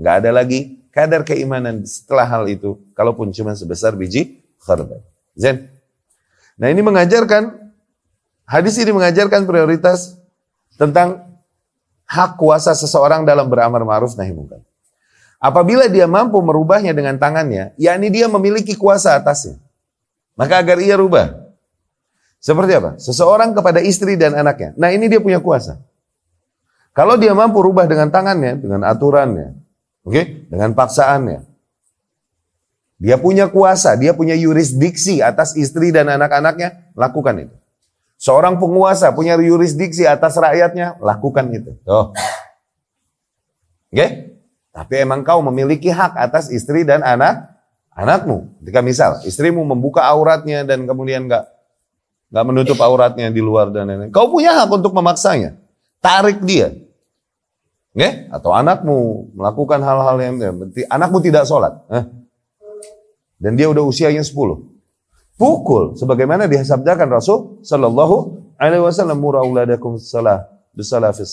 Enggak 0.00 0.14
ada 0.24 0.30
lagi 0.32 0.80
kadar 0.88 1.20
keimanan 1.20 1.84
setelah 1.84 2.24
hal 2.24 2.48
itu 2.48 2.80
kalaupun 2.96 3.28
cuma 3.36 3.52
sebesar 3.52 3.92
biji 3.92 4.40
khardal. 4.64 5.04
Zen. 5.36 5.68
Nah, 6.56 6.72
ini 6.72 6.80
mengajarkan 6.80 7.52
hadis 8.48 8.80
ini 8.80 8.96
mengajarkan 8.96 9.44
prioritas 9.44 10.16
tentang 10.80 11.20
hak 12.08 12.40
kuasa 12.40 12.72
seseorang 12.72 13.28
dalam 13.28 13.52
beramar 13.52 13.84
ma'ruf 13.84 14.16
nahi 14.16 14.32
munkar. 14.32 14.64
Apabila 15.36 15.84
dia 15.92 16.08
mampu 16.08 16.40
merubahnya 16.40 16.96
dengan 16.96 17.20
tangannya, 17.20 17.76
yakni 17.76 18.08
dia 18.08 18.24
memiliki 18.24 18.72
kuasa 18.72 19.20
atasnya. 19.20 19.60
Maka 20.32 20.64
agar 20.64 20.80
ia 20.80 20.96
rubah. 20.96 21.28
Seperti 22.40 22.72
apa? 22.72 22.96
Seseorang 22.96 23.52
kepada 23.52 23.84
istri 23.84 24.16
dan 24.16 24.32
anaknya. 24.32 24.72
Nah 24.80 24.88
ini 24.88 25.12
dia 25.12 25.20
punya 25.20 25.44
kuasa. 25.44 25.76
Kalau 26.94 27.18
dia 27.18 27.34
mampu 27.34 27.58
rubah 27.58 27.90
dengan 27.90 28.08
tangannya, 28.08 28.54
dengan 28.62 28.86
aturannya, 28.86 29.58
oke, 30.06 30.14
okay? 30.14 30.24
dengan 30.46 30.72
paksaannya. 30.78 31.42
Dia 33.02 33.18
punya 33.18 33.50
kuasa, 33.50 33.98
dia 33.98 34.14
punya 34.14 34.38
yurisdiksi 34.38 35.18
atas 35.18 35.58
istri 35.58 35.90
dan 35.90 36.06
anak-anaknya, 36.06 36.94
lakukan 36.94 37.50
itu. 37.50 37.56
Seorang 38.16 38.62
penguasa 38.62 39.10
punya 39.10 39.34
yurisdiksi 39.34 40.06
atas 40.06 40.38
rakyatnya, 40.38 41.02
lakukan 41.02 41.50
itu. 41.50 41.74
Oh. 41.84 42.14
Oke? 43.90 43.90
Okay? 43.90 44.10
Tapi 44.70 44.94
emang 45.02 45.26
kau 45.26 45.42
memiliki 45.42 45.90
hak 45.90 46.14
atas 46.14 46.50
istri 46.50 46.86
dan 46.86 47.02
anak 47.02 47.54
Anakmu, 47.94 48.58
ketika 48.58 48.82
misal 48.82 49.10
istrimu 49.22 49.62
membuka 49.62 50.02
auratnya 50.02 50.66
dan 50.66 50.82
kemudian 50.82 51.30
nggak 51.30 51.46
nggak 52.34 52.44
menutup 52.50 52.78
auratnya 52.82 53.30
di 53.30 53.38
luar 53.38 53.70
dan 53.70 53.86
lain-lain, 53.86 54.10
kau 54.10 54.26
punya 54.34 54.50
hak 54.50 54.66
untuk 54.66 54.90
memaksanya, 54.90 55.54
tarik 56.04 56.44
dia, 56.44 56.76
Nge? 57.96 58.28
Atau 58.28 58.52
anakmu 58.52 59.30
melakukan 59.32 59.80
hal-hal 59.80 60.16
yang 60.20 60.36
berarti 60.36 60.82
anakmu 60.90 61.22
tidak 61.24 61.48
sholat. 61.48 61.72
Eh? 61.88 62.04
Dan 63.38 63.56
dia 63.56 63.70
udah 63.70 63.86
usianya 63.86 64.20
10. 64.20 64.34
Pukul 65.34 65.98
sebagaimana 65.98 66.46
disabdakan 66.46 67.08
Rasul 67.10 67.38
sallallahu 67.66 68.16
alaihi 68.58 68.82
wasallam 68.82 69.18
murauladakum 69.18 69.98
salah 69.98 70.46
bisalah 70.74 71.10
fi 71.10 71.26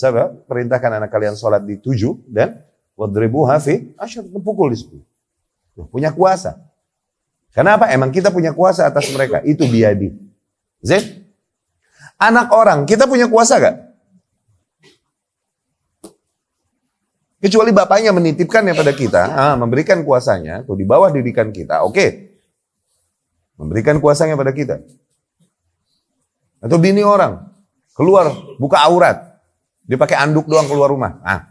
perintahkan 0.50 1.02
anak 1.02 1.10
kalian 1.14 1.38
sholat 1.38 1.62
di 1.62 1.78
tujuh 1.78 2.18
dan 2.26 2.62
wadribuha 2.98 3.62
fi 3.62 3.94
asyar 3.98 4.26
pukul 4.42 4.74
di 4.74 4.78
sepuluh. 4.82 5.06
Punya 5.90 6.14
kuasa. 6.14 6.62
Kenapa? 7.52 7.90
Emang 7.90 8.14
kita 8.14 8.30
punya 8.30 8.54
kuasa 8.54 8.86
atas 8.86 9.10
mereka. 9.12 9.42
Itu 9.42 9.66
biadi. 9.66 10.14
Zain? 10.82 11.26
Anak 12.22 12.54
orang, 12.54 12.86
kita 12.86 13.10
punya 13.10 13.26
kuasa 13.26 13.58
gak? 13.58 13.91
Kecuali 17.42 17.74
bapaknya 17.74 18.14
menitipkannya 18.14 18.78
pada 18.78 18.94
kita, 18.94 19.22
ah, 19.34 19.56
memberikan 19.58 20.06
kuasanya, 20.06 20.62
tuh 20.62 20.78
di 20.78 20.86
bawah 20.86 21.10
didikan 21.10 21.50
kita, 21.50 21.82
oke. 21.82 21.98
Okay. 21.98 22.10
Memberikan 23.58 23.98
kuasanya 23.98 24.38
pada 24.38 24.54
kita. 24.54 24.78
Atau 26.62 26.78
bini 26.78 27.02
orang, 27.02 27.50
keluar, 27.98 28.30
buka 28.62 28.86
aurat. 28.86 29.42
Dia 29.90 29.98
pakai 29.98 30.22
anduk 30.22 30.46
doang 30.46 30.70
keluar 30.70 30.94
rumah. 30.94 31.18
Ah. 31.26 31.50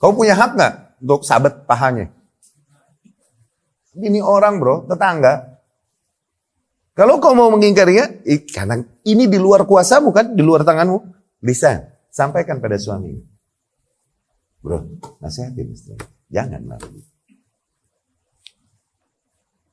Kau 0.00 0.16
punya 0.16 0.32
hak 0.32 0.56
nggak 0.56 0.74
untuk 1.04 1.28
sabet 1.28 1.68
pahanya? 1.68 2.08
Bini 3.92 4.24
orang 4.24 4.64
bro, 4.64 4.88
tetangga. 4.88 5.60
Kalau 6.96 7.20
kau 7.20 7.36
mau 7.36 7.52
mengingkarinya, 7.52 8.24
karena 8.48 8.80
ini 9.04 9.28
di 9.28 9.36
luar 9.36 9.68
kuasamu 9.68 10.08
kan, 10.08 10.32
di 10.32 10.40
luar 10.40 10.64
tanganmu, 10.64 11.04
bisa 11.44 11.84
sampaikan 12.08 12.64
pada 12.64 12.80
suami. 12.80 13.33
Bro, 14.64 14.80
nasihatin 15.20 15.76
istri. 15.76 15.92
Jangan 16.32 16.64
lari. 16.64 17.04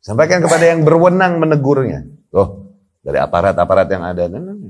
Sampaikan 0.04 0.44
kepada 0.44 0.68
yang 0.68 0.84
berwenang 0.84 1.40
menegurnya. 1.40 2.04
Oh, 2.36 2.76
dari 3.00 3.16
aparat-aparat 3.16 3.88
yang 3.88 4.04
ada. 4.04 4.28
Oke? 4.28 4.68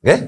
Okay? 0.00 0.18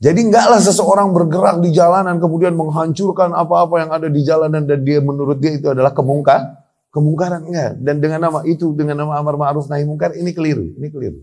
Jadi 0.00 0.32
enggaklah 0.32 0.64
seseorang 0.64 1.12
bergerak 1.12 1.60
di 1.60 1.76
jalanan 1.76 2.16
kemudian 2.16 2.56
menghancurkan 2.56 3.36
apa-apa 3.36 3.84
yang 3.84 3.90
ada 3.92 4.08
di 4.08 4.24
jalanan 4.24 4.64
dan 4.64 4.80
dia 4.80 5.04
menurut 5.04 5.36
dia 5.36 5.60
itu 5.60 5.68
adalah 5.68 5.92
kemungkar, 5.92 6.64
kemungkaran 6.88 7.44
enggak. 7.44 7.76
Dan 7.76 8.00
dengan 8.00 8.24
nama 8.24 8.40
itu, 8.48 8.72
dengan 8.72 9.04
nama 9.04 9.20
amar 9.20 9.36
ma'ruf 9.36 9.68
nahi 9.68 9.84
mungkar 9.84 10.16
ini 10.16 10.32
keliru, 10.32 10.72
ini 10.80 10.88
keliru. 10.88 11.20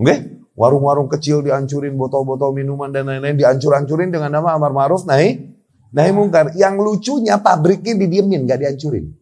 Oke? 0.00 0.08
Okay? 0.08 0.45
Warung-warung 0.56 1.12
kecil 1.12 1.44
dihancurin, 1.44 1.92
botol-botol 2.00 2.56
minuman 2.56 2.88
dan 2.88 3.04
lain-lain 3.04 3.36
dihancur-hancurin 3.36 4.08
dengan 4.08 4.32
nama 4.32 4.56
amar 4.56 4.72
ma'ruf 4.72 5.04
nahi 5.04 5.52
nahi 5.92 6.10
mungkar. 6.16 6.56
Yang 6.56 6.80
lucunya 6.80 7.36
pabriknya 7.36 7.92
didiemin, 7.92 8.48
gak 8.48 8.64
dihancurin. 8.64 9.12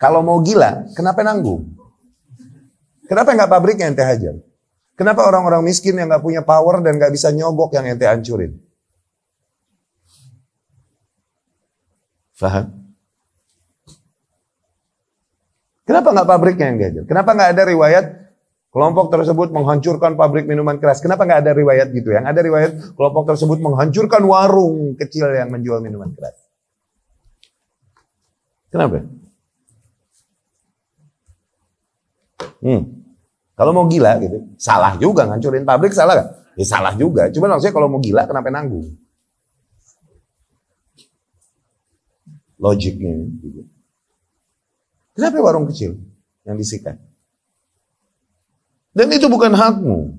Kalau 0.00 0.24
mau 0.24 0.40
gila, 0.40 0.88
kenapa 0.96 1.20
nanggung? 1.20 1.76
Kenapa 3.06 3.32
nggak 3.32 3.50
pabriknya 3.52 3.86
ente 3.92 4.04
hajar? 4.04 4.36
Kenapa 4.96 5.24
orang-orang 5.28 5.62
miskin 5.62 5.94
yang 5.96 6.08
nggak 6.08 6.24
punya 6.24 6.42
power 6.42 6.80
dan 6.80 6.96
nggak 6.96 7.12
bisa 7.12 7.28
nyogok 7.32 7.76
yang 7.76 7.86
ente 7.86 8.04
hancurin? 8.08 8.56
Faham? 12.36 12.72
Kenapa 15.86 16.08
nggak 16.12 16.28
pabriknya 16.28 16.66
yang 16.72 16.78
dihajar? 16.80 17.04
Kenapa 17.06 17.30
nggak 17.32 17.50
ada 17.56 17.62
riwayat 17.64 18.25
Kelompok 18.74 19.08
tersebut 19.08 19.48
menghancurkan 19.56 20.20
pabrik 20.20 20.44
minuman 20.44 20.76
keras. 20.76 21.00
Kenapa 21.00 21.24
nggak 21.24 21.40
ada 21.48 21.52
riwayat 21.56 21.88
gitu? 21.96 22.12
Yang 22.12 22.26
ada 22.28 22.40
riwayat 22.44 22.72
kelompok 22.92 23.24
tersebut 23.32 23.58
menghancurkan 23.62 24.22
warung 24.28 24.92
kecil 25.00 25.32
yang 25.32 25.48
menjual 25.48 25.80
minuman 25.80 26.12
keras. 26.12 26.36
Kenapa? 28.68 29.00
Hmm. 32.60 32.82
Kalau 33.56 33.72
mau 33.72 33.88
gila 33.88 34.20
gitu, 34.20 34.52
salah 34.60 35.00
juga 35.00 35.24
ngancurin 35.24 35.64
pabrik 35.64 35.96
salah 35.96 36.20
gak? 36.20 36.28
Ya 36.60 36.66
salah 36.68 36.92
juga. 36.92 37.32
Cuma 37.32 37.48
maksudnya 37.48 37.72
kalau 37.72 37.88
mau 37.88 38.00
gila 38.04 38.28
kenapa 38.28 38.52
nanggung? 38.52 38.92
Logiknya 42.60 43.24
gitu. 43.40 43.64
Kenapa 45.16 45.40
warung 45.40 45.64
kecil 45.72 45.96
yang 46.44 46.60
disikat? 46.60 47.00
Dan 48.96 49.12
itu 49.12 49.28
bukan 49.28 49.52
hakmu. 49.52 50.16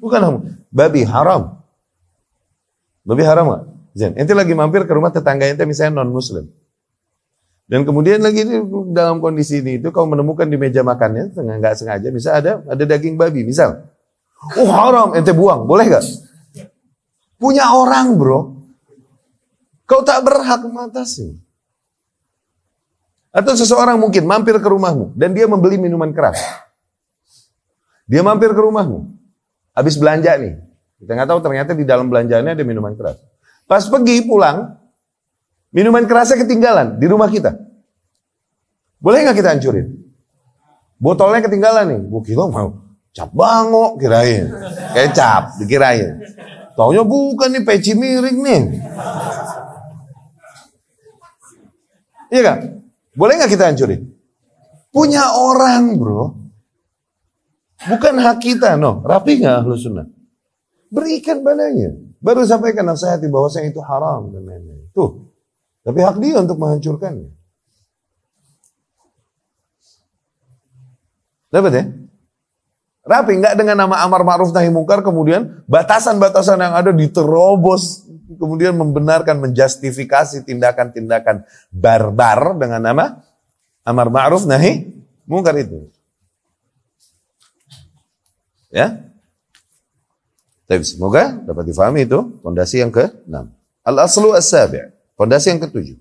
Bukan 0.00 0.20
hakmu. 0.24 0.40
Babi 0.72 1.04
haram. 1.04 1.60
Babi 3.04 3.22
haram 3.28 3.44
gak? 3.52 3.64
Zen. 3.92 4.12
Ente 4.16 4.32
lagi 4.32 4.56
mampir 4.56 4.88
ke 4.88 4.92
rumah 4.96 5.12
tetangga 5.12 5.44
ente 5.44 5.68
misalnya 5.68 6.00
non 6.00 6.08
muslim. 6.08 6.48
Dan 7.68 7.84
kemudian 7.84 8.24
lagi 8.24 8.46
dalam 8.94 9.20
kondisi 9.20 9.60
ini 9.60 9.82
itu 9.82 9.90
kau 9.90 10.06
menemukan 10.06 10.46
di 10.46 10.54
meja 10.54 10.86
makannya 10.86 11.34
tengah 11.34 11.58
nggak 11.58 11.74
sengaja 11.74 12.08
misal 12.14 12.38
ada 12.38 12.62
ada 12.62 12.84
daging 12.86 13.18
babi 13.18 13.42
misal. 13.42 13.84
Oh 14.54 14.68
haram 14.70 15.12
ente 15.18 15.34
buang, 15.34 15.66
boleh 15.66 15.88
gak? 15.90 16.04
Punya 17.36 17.68
orang 17.72 18.16
bro. 18.16 18.54
Kau 19.84 20.00
tak 20.06 20.24
berhak 20.24 20.64
mengatasi. 20.64 21.36
Atau 23.34 23.52
seseorang 23.52 24.00
mungkin 24.00 24.24
mampir 24.24 24.56
ke 24.56 24.68
rumahmu 24.68 25.12
dan 25.12 25.36
dia 25.36 25.44
membeli 25.44 25.76
minuman 25.76 26.12
keras. 26.12 26.40
Dia 28.06 28.22
mampir 28.22 28.54
ke 28.54 28.60
rumahmu. 28.62 29.10
Habis 29.74 29.98
belanja 29.98 30.38
nih. 30.38 30.54
Kita 31.02 31.12
nggak 31.12 31.28
tahu 31.28 31.40
ternyata 31.44 31.76
di 31.76 31.84
dalam 31.84 32.08
belanjaannya 32.08 32.56
ada 32.56 32.64
minuman 32.64 32.96
keras. 32.96 33.20
Pas 33.66 33.84
pergi 33.84 34.24
pulang, 34.24 34.78
minuman 35.74 36.06
kerasnya 36.06 36.40
ketinggalan 36.46 36.96
di 36.96 37.06
rumah 37.10 37.28
kita. 37.28 37.52
Boleh 39.02 39.26
nggak 39.26 39.36
kita 39.36 39.52
hancurin? 39.52 39.92
Botolnya 40.96 41.44
ketinggalan 41.44 41.84
nih. 41.92 42.00
Gue 42.08 42.22
kira 42.24 42.48
mau 42.48 42.72
cap 43.12 43.28
bango 43.34 44.00
kirain. 44.00 44.48
Kecap 44.96 45.60
dikirain. 45.60 46.16
Taunya 46.78 47.04
bukan 47.04 47.52
nih 47.52 47.64
peci 47.66 47.92
miring 47.92 48.38
nih. 48.40 48.62
Iya 52.32 52.42
kan? 52.42 52.58
Boleh 53.16 53.32
nggak 53.36 53.52
kita 53.52 53.68
hancurin? 53.68 54.12
Punya 54.92 55.36
orang 55.36 56.00
bro. 56.00 56.45
Bukan 57.76 58.14
hak 58.16 58.38
kita, 58.40 58.80
no. 58.80 59.04
Rapi 59.04 59.44
nggak 59.44 59.56
ahlu 59.60 59.76
sunnah? 59.76 60.08
Berikan 60.88 61.44
padanya. 61.44 61.92
Baru 62.24 62.42
sampaikan 62.48 62.88
nasihati 62.88 63.28
bahwasanya 63.28 63.68
itu 63.68 63.82
haram 63.84 64.32
dan 64.32 64.48
lain-lain. 64.48 64.88
Tuh. 64.96 65.28
Tapi 65.84 65.98
hak 66.00 66.16
dia 66.18 66.40
untuk 66.40 66.56
menghancurkannya. 66.56 67.30
Dapat 71.52 71.72
ya? 71.72 71.84
Rapi, 73.06 73.32
nggak 73.38 73.54
dengan 73.54 73.86
nama 73.86 74.02
amar 74.02 74.26
ma'ruf 74.26 74.50
nahi 74.50 74.66
mungkar 74.66 74.98
kemudian 74.98 75.62
batasan-batasan 75.70 76.58
yang 76.58 76.74
ada 76.74 76.90
diterobos 76.90 78.02
kemudian 78.34 78.74
membenarkan 78.74 79.38
menjustifikasi 79.38 80.42
tindakan-tindakan 80.42 81.46
barbar 81.70 82.58
dengan 82.58 82.82
nama 82.82 83.04
amar 83.86 84.10
ma'ruf 84.10 84.42
nahi 84.50 84.90
mungkar 85.22 85.54
itu. 85.54 85.86
Ya. 88.70 89.06
Tapi 90.66 90.82
semoga 90.82 91.30
dapat 91.46 91.70
difahami 91.70 92.04
itu 92.06 92.42
fondasi 92.42 92.82
yang 92.82 92.90
ke-6. 92.90 93.34
Al-aslu 93.86 94.34
as-sabi', 94.34 94.90
fondasi 95.14 95.54
yang 95.54 95.62
ke-7. 95.62 95.94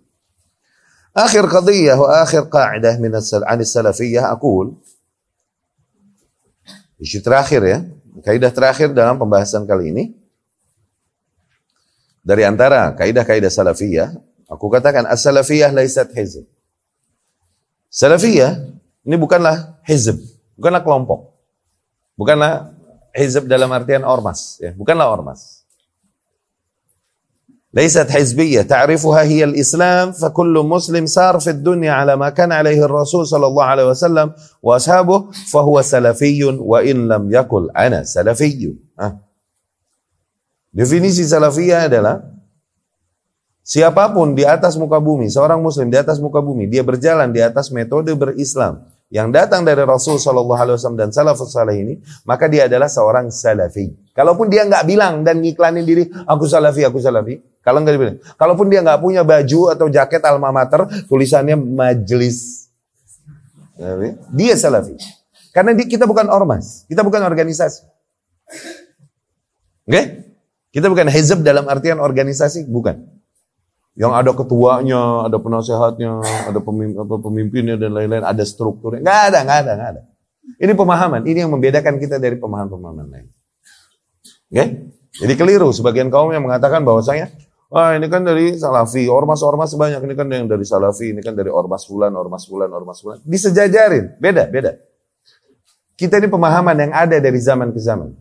Akhir 1.15 1.45
qadiyah 1.45 1.95
wa 1.95 2.09
akhir 2.25 2.49
qa'idah 2.49 2.97
min 2.97 3.13
as-salafiyah 3.13 4.33
aqul 4.33 4.75
Isu 6.95 7.19
terakhir 7.19 7.61
ya, 7.61 7.79
kaidah 8.23 8.51
terakhir 8.51 8.95
dalam 8.95 9.19
pembahasan 9.19 9.67
kali 9.67 9.91
ini 9.91 10.03
dari 12.25 12.41
antara 12.47 12.95
kaidah-kaidah 12.95 13.51
salafiyah, 13.51 14.15
aku 14.47 14.65
katakan 14.71 15.05
as-salafiyah 15.05 15.75
laisat 15.75 16.09
hizb. 16.15 16.47
Salafiyah 17.91 18.63
ini 19.05 19.15
bukanlah 19.19 19.77
hizb, 19.85 20.17
bukanlah 20.55 20.81
kelompok. 20.81 21.34
Bukanlah 22.14 22.74
hizb 23.16 23.48
dalam 23.48 23.72
artian 23.72 24.04
ormas, 24.04 24.60
ya, 24.60 24.76
bukanlah 24.76 25.08
ormas. 25.08 25.60
ليست 27.74 28.10
حزبية 28.10 28.62
تعرفها 28.62 29.22
هي 29.22 29.44
الإسلام 29.44 30.12
فكل 30.12 30.54
مسلم 30.58 31.06
سار 31.06 31.38
في 31.40 31.50
الدنيا 31.50 31.92
على 31.92 32.16
ما 32.16 32.30
كان 32.34 32.52
عليه 32.52 32.84
الرسول 32.84 33.26
صلى 33.26 33.46
الله 33.46 33.64
عليه 33.64 33.86
وسلم 33.86 34.32
وأصحابه 34.62 35.30
فهو 35.52 35.82
سلفي 35.82 36.44
وإن 36.44 37.08
لم 37.08 37.30
يقل 37.30 37.70
أنا 37.70 38.02
سلفي 38.02 38.74
Definisi 40.70 41.26
salafiyah 41.26 41.90
adalah 41.90 42.22
Siapapun 43.66 44.34
di 44.34 44.42
atas 44.42 44.74
muka 44.74 44.98
bumi, 44.98 45.30
seorang 45.30 45.62
muslim 45.62 45.90
di 45.90 45.98
atas 45.98 46.18
muka 46.18 46.42
bumi, 46.42 46.66
dia 46.66 46.82
berjalan 46.82 47.30
di 47.30 47.38
atas 47.38 47.70
metode 47.70 48.10
berislam 48.18 48.82
yang 49.13 49.29
datang 49.29 49.61
dari 49.61 49.85
Rasul 49.85 50.17
Shallallahu 50.17 50.57
Alaihi 50.57 50.75
Wasallam 50.81 50.97
dan 50.97 51.09
salafus 51.13 51.53
saleh 51.53 51.77
ini, 51.77 51.93
maka 52.25 52.49
dia 52.49 52.65
adalah 52.65 52.89
seorang 52.89 53.29
salafi. 53.29 53.93
Kalaupun 54.17 54.49
dia 54.49 54.65
nggak 54.65 54.83
bilang 54.89 55.21
dan 55.21 55.39
ngiklanin 55.39 55.85
diri, 55.85 56.09
aku 56.25 56.49
salafi, 56.49 56.81
aku 56.81 56.97
salafi. 56.97 57.37
Kalau 57.61 57.81
nggak 57.81 57.93
dibilang, 57.97 58.17
kalaupun 58.37 58.69
dia 58.69 58.85
nggak 58.85 59.01
punya 59.01 59.25
baju 59.25 59.73
atau 59.73 59.89
jaket 59.89 60.21
alma 60.21 60.53
mater, 60.53 60.85
tulisannya 61.09 61.57
majelis, 61.57 62.69
dia 64.33 64.53
salafi. 64.53 64.97
Karena 65.49 65.71
kita 65.73 66.05
bukan 66.05 66.29
ormas, 66.29 66.85
kita 66.85 67.01
bukan 67.01 67.25
organisasi. 67.25 67.87
Oke? 69.85 69.93
Okay? 69.93 70.05
Kita 70.75 70.91
bukan 70.91 71.07
hizb 71.07 71.39
dalam 71.39 71.63
artian 71.71 72.03
organisasi, 72.03 72.67
bukan. 72.67 73.14
Yang 73.95 74.11
ada 74.11 74.31
ketuanya, 74.35 75.01
ada 75.23 75.37
penasehatnya, 75.39 76.11
ada 76.51 76.59
pemimpinnya 77.15 77.79
dan 77.79 77.95
lain-lain, 77.95 78.27
ada 78.27 78.43
strukturnya. 78.43 78.99
Nggak 78.99 79.21
ada, 79.31 79.39
nggak 79.47 79.59
ada, 79.63 79.71
nggak 79.79 79.89
ada. 79.95 80.01
Ini 80.59 80.73
pemahaman, 80.75 81.21
ini 81.23 81.39
yang 81.41 81.51
membedakan 81.55 81.95
kita 81.97 82.19
dari 82.19 82.35
pemahaman-pemahaman 82.35 83.07
lain. 83.07 83.27
Oke? 83.31 84.55
Okay? 84.55 84.67
Jadi 85.15 85.33
keliru 85.39 85.71
sebagian 85.71 86.11
kaum 86.11 86.35
yang 86.35 86.43
mengatakan 86.43 86.83
bahwasanya 86.83 87.31
Wah 87.65 87.97
ini 87.97 88.05
kan 88.07 88.21
dari 88.21 88.55
Salafi, 88.55 89.09
ormas-ormas 89.09 89.73
sebanyak 89.73 89.99
ini 90.05 90.13
kan 90.13 90.29
yang 90.29 90.45
dari 90.45 90.61
Salafi, 90.63 91.17
ini 91.17 91.21
kan 91.25 91.33
dari 91.33 91.49
ormas 91.49 91.83
fulan, 91.89 92.13
ormas 92.13 92.45
fulan, 92.45 92.69
ormas 92.69 93.01
fulan. 93.01 93.19
Disejajarin, 93.25 94.21
beda, 94.21 94.47
beda. 94.47 94.77
Kita 95.97 96.21
ini 96.21 96.29
pemahaman 96.29 96.77
yang 96.77 96.91
ada 96.93 97.17
dari 97.17 97.35
zaman 97.35 97.73
ke 97.73 97.81
zaman. 97.81 98.13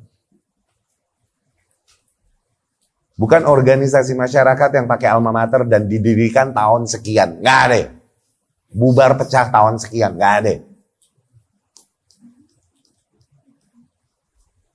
Bukan 3.15 3.47
organisasi 3.47 4.19
masyarakat 4.19 4.71
yang 4.75 4.91
pakai 4.91 5.07
alma 5.07 5.31
mater 5.31 5.63
dan 5.71 5.87
didirikan 5.87 6.51
tahun 6.51 6.91
sekian. 6.91 7.39
Nggak 7.39 7.59
ada. 7.71 7.81
Bubar 8.75 9.15
pecah 9.15 9.55
tahun 9.55 9.79
sekian. 9.79 10.19
Nggak 10.19 10.35
ada. 10.43 10.55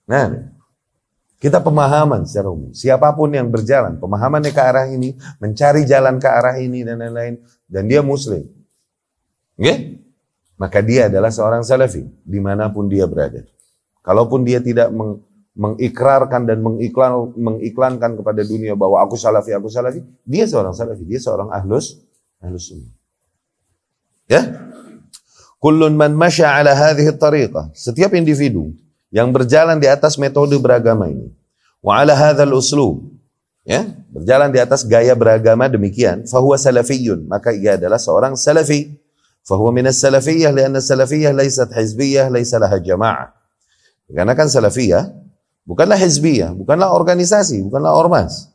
Nah, 0.09 0.25
kita 1.39 1.59
pemahaman 1.59 2.23
secara 2.23 2.47
umum. 2.47 2.71
Siapa 2.71 3.11
pun 3.11 3.31
yang 3.31 3.51
berjalan, 3.51 3.95
pemahamannya 3.99 4.51
ke 4.51 4.61
arah 4.63 4.87
ini, 4.91 5.19
mencari 5.39 5.83
jalan 5.83 6.19
ke 6.19 6.27
arah 6.27 6.59
ini 6.59 6.83
dan 6.87 6.99
lain-lain. 7.03 7.43
Dan 7.67 7.91
dia 7.91 7.99
muslim. 7.99 8.43
Okay? 9.59 9.99
Maka 10.59 10.79
dia 10.79 11.11
adalah 11.11 11.31
seorang 11.31 11.63
salafi. 11.63 12.07
Di 12.23 12.39
mana 12.39 12.71
pun 12.71 12.87
dia 12.87 13.03
berada. 13.03 13.43
Kalaupun 13.99 14.47
dia 14.47 14.63
tidak 14.63 14.91
meng, 14.95 15.23
mengikrarkan 15.59 16.47
dan 16.47 16.63
mengiklan, 16.63 17.35
mengiklankan 17.35 18.15
kepada 18.15 18.47
dunia 18.47 18.79
bahwa 18.79 19.03
aku 19.03 19.19
salafi, 19.19 19.51
aku 19.51 19.67
salafi, 19.67 19.99
dia 20.23 20.47
seorang 20.47 20.71
salafi, 20.71 21.03
dia 21.03 21.19
seorang 21.19 21.51
ahlus 21.51 21.99
ahlus 22.39 22.71
sunnah. 22.71 22.95
Ya? 24.31 24.71
Kullun 25.59 25.99
man 25.99 26.15
masya 26.15 26.55
ala 26.55 26.71
hadhihi 26.71 27.11
tariqah. 27.19 27.75
Setiap 27.75 28.15
individu 28.15 28.71
yang 29.11 29.35
berjalan 29.35 29.75
di 29.75 29.91
atas 29.91 30.15
metode 30.15 30.55
beragama 30.55 31.11
ini. 31.11 31.35
Wa 31.83 31.99
ala 31.99 32.15
hadzal 32.15 32.55
uslub. 32.55 33.11
Ya, 33.67 33.83
berjalan 34.09 34.55
di 34.55 34.63
atas 34.63 34.87
gaya 34.87 35.13
beragama 35.13 35.69
demikian, 35.69 36.25
fahuwa 36.25 36.57
salafiyun, 36.57 37.29
maka 37.29 37.53
ia 37.53 37.75
adalah 37.75 37.99
seorang 37.99 38.33
salafi. 38.33 38.97
Fahuwa 39.43 39.75
minas 39.75 39.99
salafiyah 39.99 40.49
lianna 40.55 40.79
salafiyah 40.79 41.35
laysat 41.35 41.69
hizbiyah, 41.75 42.31
laysa 42.31 42.57
jama'ah. 42.79 43.35
Karena 44.09 44.33
kan 44.33 44.49
salafiyah 44.49 45.28
Bukanlah 45.69 46.01
hizbiyah, 46.01 46.57
bukanlah 46.57 46.89
organisasi, 46.97 47.61
bukanlah 47.69 47.93
ormas. 47.93 48.49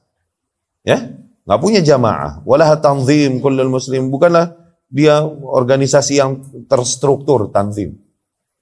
Ya, 0.83 1.15
nggak 1.47 1.61
punya 1.62 1.79
jamaah. 1.79 2.43
Walah 2.43 2.75
tanzim 2.83 3.39
kullul 3.39 3.71
muslim, 3.71 4.11
bukanlah 4.11 4.51
dia 4.91 5.23
organisasi 5.23 6.19
yang 6.19 6.43
terstruktur 6.67 7.55
tanzim. 7.55 7.95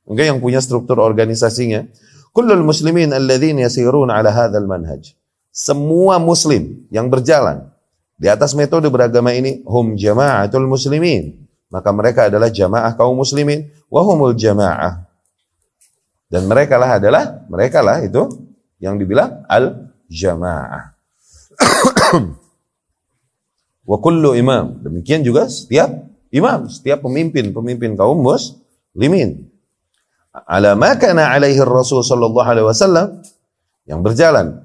Mungkin 0.04 0.36
yang 0.36 0.38
punya 0.44 0.60
struktur 0.60 1.00
organisasinya. 1.00 1.88
Kullul 2.36 2.60
muslimin 2.60 3.16
alladzina 3.16 3.64
yasirun 3.64 4.12
ala 4.12 4.28
hadzal 4.28 4.68
manhaj. 4.68 5.16
Semua 5.48 6.20
muslim 6.20 6.84
yang 6.92 7.08
berjalan 7.08 7.72
di 8.20 8.28
atas 8.28 8.52
metode 8.52 8.92
beragama 8.92 9.32
ini 9.32 9.64
hum 9.64 9.96
jama'atul 9.96 10.68
muslimin. 10.68 11.40
Maka 11.72 11.88
mereka 11.88 12.28
adalah 12.28 12.52
jamaah 12.52 12.92
kaum 13.00 13.16
muslimin 13.16 13.72
wahumul 13.88 14.36
jama'ah 14.36 15.11
dan 16.32 16.48
mereka 16.48 16.80
lah 16.80 16.96
adalah, 16.96 17.44
mereka 17.52 17.84
lah 17.84 18.00
itu 18.00 18.24
yang 18.80 18.96
dibilang 18.96 19.44
al-jamaah. 19.44 20.96
Wa 23.90 23.96
kullu 24.00 24.32
imam. 24.32 24.80
Demikian 24.80 25.20
juga 25.20 25.44
setiap 25.52 25.92
imam, 26.32 26.72
setiap 26.72 27.04
pemimpin, 27.04 27.52
pemimpin 27.52 27.92
kaum 28.00 28.24
muslimin. 28.24 29.44
Ala 30.32 30.72
ma 30.72 30.96
kana 30.96 31.28
alaihi 31.36 31.60
Rasul 31.60 32.00
sallallahu 32.00 32.48
alaihi 32.48 32.64
wasallam 32.64 33.20
yang 33.84 34.00
berjalan 34.00 34.64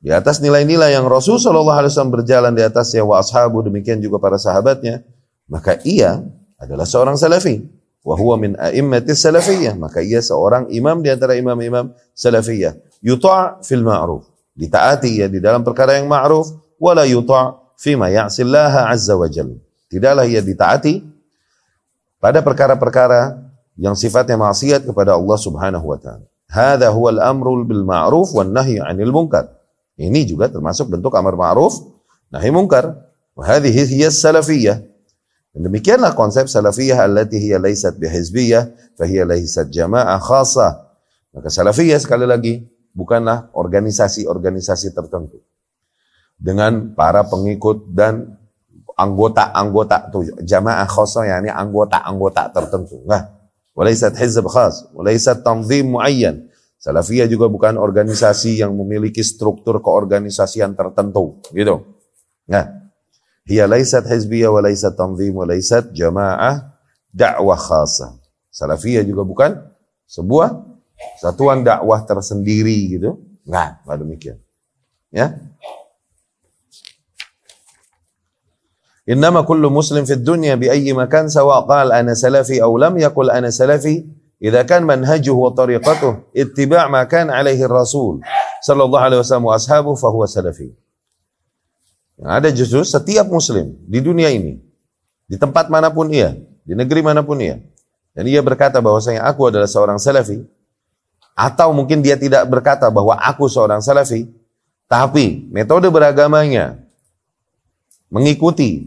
di 0.00 0.08
atas 0.08 0.40
nilai-nilai 0.40 0.96
yang 0.96 1.04
Rasul 1.04 1.36
sallallahu 1.36 1.84
alaihi 1.84 1.92
wasallam 1.92 2.16
berjalan 2.16 2.56
di 2.56 2.64
atasnya 2.64 3.04
wa 3.04 3.20
ashabu 3.20 3.60
demikian 3.60 4.00
juga 4.00 4.16
para 4.16 4.40
sahabatnya, 4.40 5.04
maka 5.52 5.76
ia 5.84 6.24
adalah 6.56 6.88
seorang 6.88 7.20
salafi 7.20 7.60
wa 8.02 8.14
huwa 8.18 8.34
min 8.38 8.52
a'immatis 8.58 9.22
salafiyah. 9.22 9.78
Maka 9.78 10.02
ia 10.02 10.18
seorang 10.18 10.68
imam 10.70 11.00
di 11.00 11.08
antara 11.10 11.38
imam-imam 11.38 11.94
salafiyah. 12.14 12.76
Yuta' 13.02 13.62
fil 13.62 13.82
ma'ruf. 13.82 14.26
Ditaati 14.52 15.24
ya 15.24 15.26
di 15.30 15.38
dalam 15.38 15.62
perkara 15.62 15.96
yang 15.96 16.10
ma'ruf. 16.10 16.50
Wala 16.82 17.06
yuta' 17.06 17.74
fima 17.78 18.10
ya'sillaha 18.10 18.90
azza 18.90 19.14
wa 19.14 19.26
jalla. 19.30 19.58
Tidaklah 19.90 20.26
ia 20.26 20.42
ditaati 20.42 21.02
pada 22.22 22.42
perkara-perkara 22.42 23.38
yang 23.78 23.96
sifatnya 23.98 24.38
maksiat 24.38 24.86
kepada 24.86 25.16
Allah 25.16 25.38
Subhanahu 25.38 25.86
wa 25.86 25.98
taala. 25.98 26.26
Hadha 26.52 26.92
huwa 26.92 27.16
al-amru 27.16 27.64
bil 27.64 27.82
ma'ruf 27.82 28.36
wan 28.36 28.52
nahyi 28.52 28.78
'anil 28.78 29.10
munkar. 29.10 29.48
Ini 29.96 30.28
juga 30.28 30.52
termasuk 30.52 30.92
bentuk 30.92 31.12
amar 31.16 31.34
ma'ruf 31.38 31.80
nahi 32.28 32.52
munkar. 32.52 33.08
Wa 33.32 33.48
hadhihi 33.48 33.96
hiya 33.96 34.12
salafiyah 34.12 34.91
dan 35.52 35.68
demikianlah 35.68 36.16
konsep 36.16 36.48
salafiyah 36.48 37.04
allati 37.04 37.36
hiya 37.36 37.60
laysat 37.60 38.00
bihizbiyah 38.00 38.96
fahiya 38.96 39.28
laysat 39.28 39.68
jama'ah 39.68 40.16
khasah. 40.16 40.96
Maka 41.36 41.52
salafiyah 41.52 42.00
sekali 42.00 42.24
lagi 42.24 42.64
bukanlah 42.96 43.52
organisasi-organisasi 43.52 44.96
tertentu. 44.96 45.44
Dengan 46.40 46.96
para 46.96 47.28
pengikut 47.28 47.92
dan 47.92 48.40
anggota-anggota 48.96 50.08
tuh 50.08 50.24
jamaah 50.40 50.88
khasah 50.88 51.28
yakni 51.28 51.52
anggota-anggota 51.52 52.48
tertentu. 52.52 53.04
Enggak. 53.04 53.28
Walaysat 53.72 54.16
hizb 54.20 54.44
khas, 54.48 54.88
walaysat 54.92 55.44
tanzim 55.44 55.96
muayyan. 55.96 56.48
Salafiyah 56.76 57.30
juga 57.30 57.46
bukan 57.46 57.78
organisasi 57.78 58.58
yang 58.58 58.74
memiliki 58.74 59.22
struktur 59.22 59.78
keorganisasian 59.78 60.74
tertentu, 60.74 61.38
gitu. 61.54 61.86
Nah, 62.50 62.81
Hiya 63.42 63.66
laisat 63.66 64.06
hizbiyah 64.06 64.54
wa 64.54 64.62
laisat 64.62 64.94
tanzim 64.94 65.34
wa 65.34 65.46
dakwah 67.12 67.60
khasa. 67.60 68.16
Salafiyah 68.52 69.04
juga 69.04 69.22
bukan 69.24 69.50
sebuah 70.08 70.60
satuan 71.20 71.64
dakwah 71.64 72.04
tersendiri 72.04 72.96
gitu. 72.96 73.20
Enggak, 73.48 73.84
enggak 73.84 73.98
demikian. 74.00 74.38
Ya. 75.12 75.26
Innama 79.02 79.42
kullu 79.42 79.66
muslim 79.66 80.06
fid 80.06 80.22
dunya 80.22 80.54
bi 80.54 80.70
ayyi 80.70 80.94
makan 80.94 81.26
sawa 81.26 81.66
qala 81.66 81.98
ana 81.98 82.14
salafi 82.14 82.62
aw 82.62 82.70
lam 82.78 82.94
yaqul 83.02 83.34
ana 83.34 83.50
salafi 83.50 84.06
idza 84.38 84.62
kan 84.62 84.86
manhajuhu 84.86 85.42
wa 85.42 85.50
tariqatuhu 85.50 86.30
ittiba' 86.30 86.86
ma 86.86 87.02
kana 87.10 87.34
alaihi 87.34 87.66
rasul 87.66 88.22
sallallahu 88.62 89.02
alaihi 89.02 89.20
wasallam 89.26 89.50
wa 89.50 89.58
ashabuhu 89.58 89.98
fa 89.98 90.06
salafi. 90.30 90.70
Yang 92.22 92.32
ada 92.38 92.48
justru 92.54 92.80
setiap 92.86 93.26
muslim 93.26 93.74
di 93.82 93.98
dunia 93.98 94.30
ini, 94.30 94.62
di 95.26 95.34
tempat 95.34 95.66
mana 95.66 95.90
pun 95.90 96.06
ia, 96.06 96.38
di 96.62 96.78
negeri 96.78 97.02
mana 97.02 97.26
pun 97.26 97.34
ia, 97.42 97.58
dan 98.14 98.30
ia 98.30 98.38
berkata 98.38 98.78
bahwasanya 98.78 99.26
aku 99.26 99.50
adalah 99.50 99.66
seorang 99.66 99.98
salafi, 99.98 100.46
atau 101.34 101.74
mungkin 101.74 101.98
dia 101.98 102.14
tidak 102.14 102.46
berkata 102.46 102.86
bahwa 102.94 103.18
aku 103.18 103.50
seorang 103.50 103.82
salafi, 103.82 104.30
tapi 104.86 105.50
metode 105.50 105.90
beragamanya 105.90 106.78
mengikuti 108.06 108.86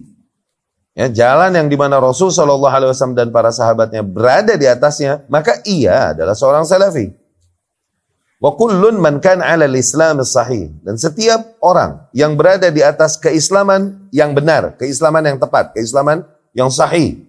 ya, 0.96 1.12
jalan 1.12 1.52
yang 1.60 1.68
di 1.68 1.76
mana 1.76 2.00
Rasul 2.00 2.32
Wasallam 2.32 3.20
dan 3.20 3.36
para 3.36 3.52
sahabatnya 3.52 4.00
berada 4.00 4.56
di 4.56 4.64
atasnya, 4.64 5.28
maka 5.28 5.60
ia 5.68 6.16
adalah 6.16 6.40
seorang 6.40 6.64
salafi. 6.64 7.25
Wa 8.46 8.54
kullun 8.54 9.02
man 9.02 9.18
kan 9.18 9.42
'ala 9.42 9.66
al-islam 9.66 10.22
sahih. 10.22 10.70
Dan 10.86 11.02
setiap 11.02 11.58
orang 11.66 12.06
yang 12.14 12.38
berada 12.38 12.70
di 12.70 12.86
atas 12.86 13.18
keislaman 13.18 14.06
yang 14.14 14.38
benar, 14.38 14.78
keislaman 14.78 15.26
yang 15.26 15.42
tepat, 15.42 15.74
keislaman 15.74 16.22
yang 16.54 16.70
sahih. 16.70 17.26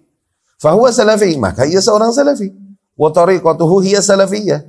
Fahuwa 0.61 0.93
salafi, 0.93 1.33
maka 1.41 1.65
ia 1.65 1.81
seorang 1.81 2.13
salafi. 2.13 2.53
Wa 2.93 3.09
tariqatuhu 3.09 3.81
hiya 3.81 4.05
salafiyah. 4.05 4.61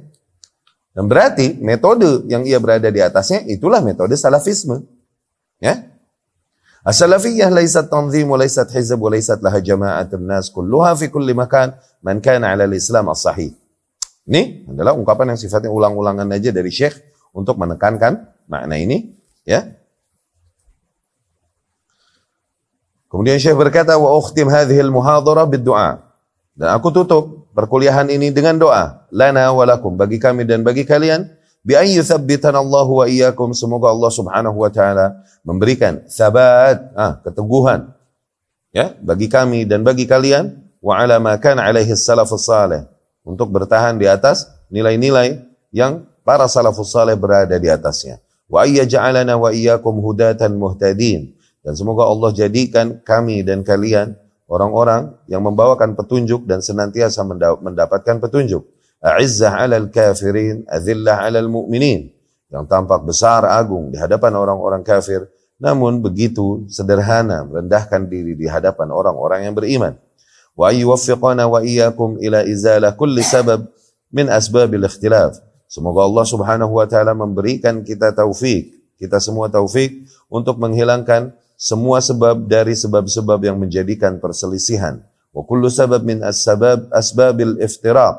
Dan 0.97 1.05
berarti 1.05 1.61
metode 1.61 2.25
yang 2.33 2.49
ia 2.49 2.57
berada 2.57 2.89
di 2.89 3.05
atasnya 3.05 3.45
itulah 3.45 3.85
metode 3.85 4.17
salafisme. 4.17 4.89
Ya. 5.61 5.85
As-salafiyah 6.81 7.53
laysat 7.53 7.93
tanzim 7.93 8.25
wa 8.25 8.41
laysat 8.41 8.73
hizb 8.73 8.97
wa 8.97 9.13
laysat 9.13 9.45
laha 9.45 9.61
jama'atun 9.61 10.25
nas 10.25 10.49
kulluha 10.49 10.97
fi 10.97 11.13
kulli 11.13 11.37
makan 11.37 11.77
man 12.01 12.25
kana 12.25 12.57
'ala 12.57 12.65
al-islam 12.65 13.13
as-sahih. 13.13 13.53
Ini 14.29 14.69
adalah 14.69 14.93
ungkapan 14.93 15.33
yang 15.33 15.41
sifatnya 15.41 15.73
ulang-ulangan 15.73 16.29
aja 16.37 16.53
dari 16.53 16.69
Syekh 16.69 17.01
untuk 17.33 17.57
menekankan 17.57 18.29
makna 18.45 18.77
ini, 18.77 19.17
ya. 19.49 19.65
Kemudian 23.09 23.41
Syekh 23.41 23.57
berkata 23.57 23.97
wa 23.97 24.13
ukhtim 24.21 24.53
hadhihi 24.53 24.85
al-muhadharah 24.85 25.49
bid-du'a. 25.49 26.05
Dan 26.53 26.69
aku 26.77 26.93
tutup 26.93 27.49
perkuliahan 27.57 28.13
ini 28.13 28.29
dengan 28.29 28.61
doa, 28.61 29.09
lana 29.09 29.49
wa 29.49 29.65
lakum 29.65 29.97
bagi 29.97 30.21
kami 30.21 30.45
dan 30.45 30.61
bagi 30.61 30.85
kalian 30.85 31.25
bi 31.69 31.77
an 31.77 32.57
Allah 32.57 32.87
wa 32.87 33.05
iyyakum 33.05 33.53
semoga 33.53 33.93
Allah 33.93 34.09
Subhanahu 34.09 34.57
wa 34.57 34.71
taala 34.73 35.21
memberikan 35.45 36.01
sabat 36.09 36.81
ah 36.97 37.21
keteguhan 37.21 37.93
ya 38.73 38.97
bagi 39.03 39.29
kami 39.29 39.69
dan 39.69 39.85
bagi 39.85 40.09
kalian 40.09 40.55
wa 40.81 40.97
ala 40.97 41.21
ma 41.21 41.37
kana 41.37 41.67
alaihi 41.69 41.93
salafus 41.93 42.47
salih 42.49 42.87
untuk 43.29 43.53
bertahan 43.53 44.01
di 44.01 44.09
atas 44.09 44.49
nilai-nilai 44.73 45.45
yang 45.69 46.09
para 46.25 46.49
salafus 46.49 46.89
salih 46.89 47.13
berada 47.21 47.61
di 47.61 47.69
atasnya 47.69 48.25
wa 48.49 48.65
ja'alana 48.65 49.37
wa 49.37 49.53
iyyakum 49.53 50.01
hudatan 50.01 50.57
muhtadin 50.57 51.37
dan 51.61 51.77
semoga 51.77 52.09
Allah 52.09 52.33
jadikan 52.33 53.05
kami 53.05 53.45
dan 53.45 53.61
kalian 53.61 54.17
orang-orang 54.49 55.13
yang 55.29 55.45
membawakan 55.45 55.93
petunjuk 55.93 56.49
dan 56.49 56.65
senantiasa 56.65 57.21
mendapatkan 57.61 58.17
petunjuk 58.17 58.65
A'izzah 58.99 59.63
'alal 59.63 59.95
kafirin, 59.95 60.67
adzillah 60.67 61.23
'alal 61.23 61.47
mu'minin. 61.47 62.11
Yang 62.49 62.65
tampak 62.67 63.05
besar 63.05 63.45
agung 63.45 63.93
di 63.93 64.01
hadapan 64.01 64.33
orang-orang 64.35 64.81
kafir, 64.81 65.29
namun 65.61 66.01
begitu 66.01 66.65
sederhana 66.67 67.45
merendahkan 67.45 68.09
diri 68.09 68.35
di 68.35 68.49
hadapan 68.49 68.89
orang-orang 68.89 69.47
yang 69.47 69.55
beriman. 69.55 69.95
Wa 70.59 70.75
ayyuwaffiqana 70.75 71.47
wa 71.47 71.63
iyyakum 71.63 72.19
ila 72.19 72.43
izalah 72.43 72.99
kulli 72.99 73.23
sabab 73.23 73.71
min 74.11 74.27
asbabil 74.27 74.83
ikhtilaf. 74.83 75.39
Semoga 75.71 76.03
Allah 76.03 76.27
Subhanahu 76.27 76.83
wa 76.83 76.87
taala 76.91 77.15
memberikan 77.15 77.87
kita 77.87 78.11
taufik, 78.11 78.75
kita 78.99 79.23
semua 79.23 79.47
taufik 79.47 80.03
untuk 80.27 80.59
menghilangkan 80.59 81.31
semua 81.55 82.03
sebab 82.03 82.51
dari 82.51 82.75
sebab-sebab 82.75 83.39
yang 83.39 83.55
menjadikan 83.55 84.19
perselisihan. 84.19 84.99
Wa 85.31 85.47
kullu 85.47 85.71
sabab 85.71 86.03
min 86.03 86.27
asbab 86.27 86.91
asbabil 86.91 87.63
iftiraq 87.63 88.19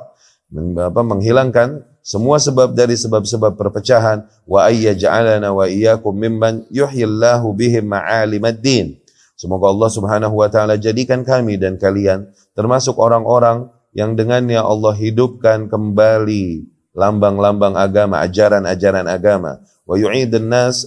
menghilangkan 0.49 1.83
semua 1.99 2.41
sebab 2.41 2.73
dari 2.73 2.97
sebab-sebab 2.97 3.53
perpecahan 3.59 4.25
wa 4.47 4.65
ayya 4.65 4.97
ja'alana 4.97 5.53
wa 5.53 5.67
iyyakum 5.69 6.15
mimman 6.15 6.65
yuhyillahu 6.73 7.53
bihim 7.53 7.85
ma'alimaddin 7.91 8.97
semoga 9.39 9.71
Allah 9.71 9.89
Subhanahu 9.89 10.35
wa 10.35 10.51
taala 10.51 10.75
jadikan 10.75 11.23
kami 11.23 11.55
dan 11.55 11.79
kalian 11.79 12.27
termasuk 12.51 12.99
orang-orang 12.99 13.71
yang 13.95 14.13
dengannya 14.19 14.59
Allah 14.59 14.93
hidupkan 14.93 15.71
kembali 15.71 16.67
lambang-lambang 16.93 17.79
agama 17.79 18.21
ajaran-ajaran 18.25 19.07
agama. 19.07 19.63
Wa 19.87 19.97
yu'idun 19.97 20.45
nas 20.51 20.85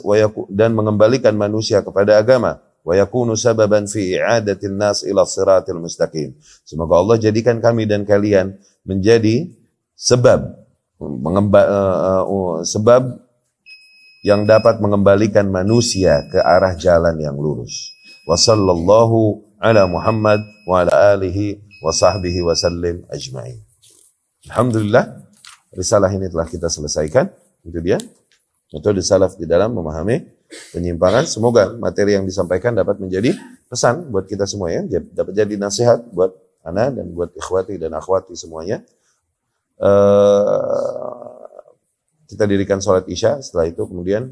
dan 0.52 0.78
mengembalikan 0.78 1.34
manusia 1.34 1.82
kepada 1.82 2.20
agama. 2.20 2.62
Wa 2.82 2.98
yakunu 2.98 3.34
sababan 3.38 3.86
fi 3.86 4.18
i'adatin 4.18 4.78
nas 4.78 5.02
ila 5.06 5.26
siratil 5.26 5.78
mustaqim. 5.78 6.34
Semoga 6.66 6.98
Allah 6.98 7.16
jadikan 7.18 7.58
kami 7.58 7.86
dan 7.86 8.06
kalian 8.06 8.58
menjadi 8.86 9.50
sebab 9.98 10.62
mengemba, 11.02 11.62
uh, 11.66 12.22
uh, 12.26 12.56
sebab 12.62 13.22
yang 14.22 14.46
dapat 14.46 14.78
mengembalikan 14.78 15.50
manusia 15.50 16.22
ke 16.30 16.38
arah 16.38 16.78
jalan 16.78 17.18
yang 17.18 17.34
lurus. 17.34 17.91
Wa 18.22 18.38
sallallahu 18.38 19.42
ala 19.58 19.86
Muhammad 19.90 20.40
wa 20.66 20.86
ala 20.86 21.18
alihi 21.18 21.58
wa 21.82 21.90
sahbihi 21.90 22.40
wa 22.46 22.54
sallim 22.54 23.02
ajma'in. 23.10 23.58
Alhamdulillah, 24.46 25.22
risalah 25.74 26.10
ini 26.14 26.30
telah 26.30 26.46
kita 26.46 26.70
selesaikan. 26.70 27.30
Itu 27.66 27.78
dia. 27.82 27.98
Metode 28.70 29.02
salaf 29.04 29.34
di 29.38 29.46
dalam 29.46 29.74
memahami 29.74 30.22
penyimpangan. 30.74 31.26
Semoga 31.26 31.74
materi 31.76 32.14
yang 32.14 32.26
disampaikan 32.26 32.74
dapat 32.74 32.98
menjadi 33.02 33.34
pesan 33.66 34.10
buat 34.10 34.26
kita 34.30 34.46
semua 34.46 34.70
ya. 34.70 34.82
Dapat 34.86 35.32
jadi 35.34 35.54
nasihat 35.58 36.02
buat 36.10 36.34
anak 36.62 36.98
dan 36.98 37.06
buat 37.14 37.30
ikhwati 37.34 37.78
dan 37.78 37.94
akhwati 37.98 38.38
semuanya. 38.38 38.82
Uh, 39.82 41.42
kita 42.30 42.46
dirikan 42.46 42.78
sholat 42.78 43.04
isya, 43.10 43.42
setelah 43.42 43.68
itu 43.68 43.82
kemudian 43.84 44.30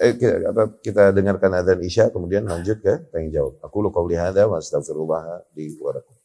eh, 0.00 0.14
kita, 0.16 0.34
apa, 0.54 0.62
kita 0.80 1.12
dengarkan 1.12 1.50
adzan 1.58 1.80
isya, 1.82 2.04
kemudian 2.14 2.46
lanjut 2.46 2.80
ke 2.80 3.10
tanya 3.12 3.42
jawab. 3.42 3.60
Aku 3.60 3.82
lu 3.82 3.90
qauli 3.90 4.16
hadza 4.16 4.48
wa 4.48 4.56
astaghfirullah 4.62 5.50
di 5.52 5.74
warakum. 5.76 6.21